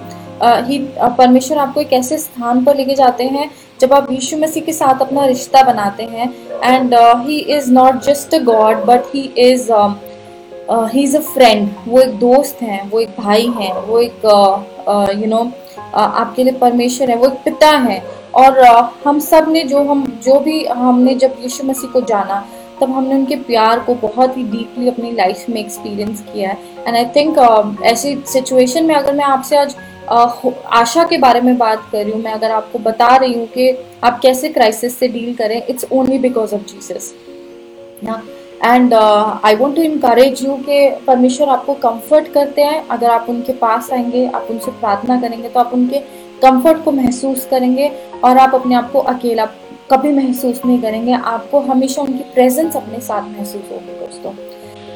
ही 0.43 0.79
परमेश्वर 1.19 1.59
आपको 1.59 1.81
एक 1.81 1.93
ऐसे 1.93 2.19
स्थान 2.19 2.65
पर 2.65 2.77
लेके 2.77 2.95
जाते 2.95 3.25
हैं 3.25 3.51
जब 3.81 3.93
आप 3.93 4.11
यीशु 4.13 4.37
मसीह 4.37 4.63
के 4.65 4.73
साथ 4.73 5.01
अपना 5.01 5.25
रिश्ता 5.27 5.63
बनाते 5.63 6.05
हैं 6.05 6.33
and 6.65 6.95
he 7.27 7.39
is 7.57 7.71
not 7.73 8.01
just 8.03 8.35
a 8.35 8.39
God 8.45 8.85
but 8.85 9.15
he 9.15 9.23
is 9.39 9.71
he 10.93 11.03
is 11.03 11.17
a 11.17 11.21
friend 11.21 11.71
वो 11.89 12.01
एक 12.01 12.15
दोस्त 12.19 12.63
हैं 12.63 12.89
वो 12.91 13.01
एक 13.01 13.15
भाई 13.19 13.47
हैं 13.59 13.73
वो 13.87 14.01
एक 14.01 14.25
यू 15.19 15.27
नो 15.27 15.51
आपके 15.95 16.45
लिए 16.45 16.53
परमेश्वर 16.53 17.11
है 17.11 17.17
वो 17.17 17.27
एक 17.27 17.39
पिता 17.45 17.71
है। 17.71 18.03
और 18.35 18.59
uh, 18.63 18.85
हम 19.05 19.19
सबने 19.19 19.63
जो 19.65 19.83
हम 19.83 20.05
जो 20.25 20.39
भी 20.41 20.65
हमने 20.67 21.15
जब 21.15 21.37
यीशु 21.41 21.65
मसीह 21.65 21.91
को 21.91 22.01
जाना 22.01 22.45
तब 22.81 22.91
हमने 22.91 23.15
उनके 23.15 23.37
प्यार 23.43 23.81
को 23.81 23.95
बहुत 23.95 24.37
ही 24.37 24.43
डीपली 24.43 24.89
अपनी 24.89 25.13
लाइफ 25.13 25.45
में 25.51 25.61
एक्सपीरियंस 25.61 26.21
किया 26.33 26.49
है। 26.49 26.59
एंड 26.87 26.97
आई 26.97 27.05
थिंक 27.17 27.83
ऐसी 27.83 28.15
सिचुएशन 28.27 28.85
में 28.85 28.95
अगर 28.95 29.15
मैं 29.15 29.25
आपसे 29.25 29.57
आज 29.57 29.75
आशा 30.09 31.05
के 31.05 31.19
बारे 31.19 31.41
में 31.41 31.57
बात 31.59 31.89
कर 31.93 32.03
रही 32.03 32.13
हूँ 32.13 32.23
मैं, 32.23 32.33
अगर 32.33 32.51
आपको 32.51 32.79
बता 32.81 33.15
रही 33.17 33.35
हूँ 33.35 33.47
कि 33.49 33.71
आप 34.05 34.19
कैसे 34.23 34.49
क्राइसिस 34.49 34.99
से 34.99 35.09
डील 35.09 35.35
करें 35.35 35.63
it's 35.69 35.87
only 35.93 36.19
because 36.19 36.55
of 36.55 36.63
Jesus 36.63 37.13
ना? 38.05 38.23
And 38.65 38.95
I 38.95 39.55
want 39.57 39.77
to 39.77 39.83
encourage 39.83 40.43
you 40.45 40.55
कि 40.69 40.89
परमेश्वर 41.07 41.49
आपको 41.49 41.75
कंफर्ट 41.77 42.33
करते 42.33 42.63
हैं। 42.63 42.87
अगर 42.89 43.11
आप 43.11 43.27
उनके 43.29 43.53
पास 43.55 43.91
आएँगे, 43.93 44.27
आप 44.27 44.47
उनसे 44.51 44.71
प्रार्थना 44.73 45.21
करेंगे 45.21 45.49
तो 45.49 45.61
आप 45.61 45.75
उनके 45.75 45.99
कंफर्ट 46.43 46.85
को 46.85 46.93
महसूस 46.93 47.47
करेंगे 47.51 47.91
और 48.25 48.39
आप 48.39 48.55
अपने 48.55 48.75
आप 48.75 48.91
को 48.93 48.99
अकेला 49.01 49.47
कभी 49.91 50.13
महसूस 50.13 50.61
नहीं 50.67 50.81
करेंगे। 50.83 51.13
आपको 51.13 51.61
हमेशा 51.63 52.03
उनकी 52.03 52.25
प्रेजेंस 52.35 52.77
अपने 52.77 53.01
साथ 53.01 53.29
महसूस 53.31 53.71
होगी 53.73 53.99
दोस्तों। 54.01 54.33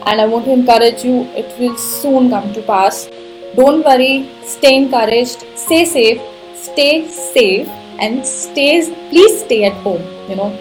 And 0.09 0.21
I 0.21 0.27
want 0.27 0.47
to 0.47 0.53
encourage 0.53 1.07
you 1.07 1.15
it 1.39 1.55
will 1.61 1.75
soon 1.81 2.31
come 2.31 2.53
to 2.55 2.61
pass 2.63 3.09
Stay 3.53 4.77
encouraged, 4.77 5.45
stay 5.57 5.85
safe, 5.85 6.21
stay 6.55 7.09
safe, 7.09 7.69
and 7.99 8.25
stay, 8.25 8.87
please 9.11 9.41
stay 9.41 9.65
at 9.65 9.73
home, 9.75 10.03
you 10.29 10.37
know. 10.37 10.57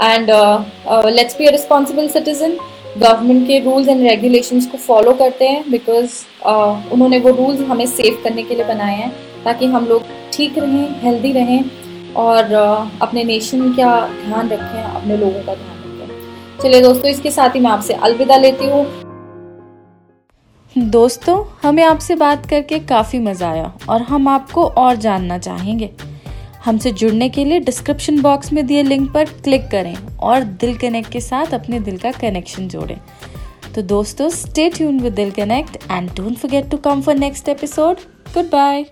And 0.00 0.28
uh, 0.28 0.64
uh, 0.84 1.02
let's 1.04 1.34
be 1.34 1.46
a 1.46 1.52
responsible 1.52 2.08
citizen. 2.08 2.58
Government 2.98 3.46
के 3.46 3.58
rules 3.58 3.88
and 3.88 4.02
regulations 4.02 4.66
को 4.70 4.78
follow 4.78 5.12
करते 5.14 5.44
हैं 5.48 5.70
because 5.70 6.16
uh, 6.46 6.92
उन्होंने 6.92 7.18
वो 7.18 7.30
rules 7.30 7.60
हमें 7.68 7.86
save 7.86 8.20
करने 8.24 8.42
के 8.42 8.54
लिए 8.54 8.64
बनाए 8.64 8.96
हैं 8.96 9.10
ताकि 9.44 9.66
हम 9.74 9.86
लोग 9.86 10.02
ठीक 10.32 10.58
रहें 10.58 11.00
हेल्दी 11.02 11.32
रहें 11.32 11.64
और 12.16 12.52
uh, 12.54 13.02
अपने 13.02 13.24
नेशन 13.24 13.72
का 13.72 13.94
ध्यान 14.18 14.48
रखें 14.48 14.82
अपने 14.82 15.16
लोगों 15.16 15.42
का 15.42 15.54
ध्यान 15.54 16.00
रखें 16.02 16.60
चलिए 16.62 16.80
दोस्तों 16.82 17.10
इसके 17.10 17.30
साथ 17.30 17.54
ही 17.54 17.60
मैं 17.60 17.70
आपसे 17.70 17.94
अलविदा 18.02 18.36
लेती 18.36 18.66
हूँ 18.70 18.84
दोस्तों, 20.76 21.44
हमें 21.62 21.82
आपसे 21.84 22.14
बात 22.14 22.46
करके 22.46 22.78
काफ़ी 22.80 23.18
मज़ा 23.18 23.50
आया 23.50 23.72
और 23.88 24.02
हम 24.02 24.28
आपको 24.28 24.64
और 24.64 24.96
जानना 24.96 25.36
चाहेंगे। 25.38 25.90
हमसे 26.64 26.92
जुड़ने 26.92 27.28
के 27.28 27.44
लिए 27.44 27.60
डिस्क्रिप्शन 27.60 28.20
बॉक्स 28.22 28.52
में 28.52 28.64
दिए 28.66 28.82
लिंक 28.82 29.10
पर 29.14 29.24
क्लिक 29.44 29.68
करें 29.70 29.94
और 30.18 30.44
दिल 30.44 30.76
कनेक्ट 30.78 31.12
के 31.12 31.20
साथ 31.20 31.54
अपने 31.54 31.80
दिल 31.80 31.98
का 31.98 32.12
कनेक्शन 32.12 32.68
जोड़ें। 32.68 32.96
तो 33.74 33.82
दोस्तों 33.82 34.28
stay 34.30 34.68
tune 34.70 35.00
with 35.00 35.14
Dil 35.14 35.30
connect 35.32 35.76
and 35.90 36.10
don't 36.10 36.38
forget 36.38 36.70
to 36.70 36.76
come 36.80 37.02
for 37.02 37.14
next 37.14 37.48
episode 37.48 38.00
goodbye 38.50 38.84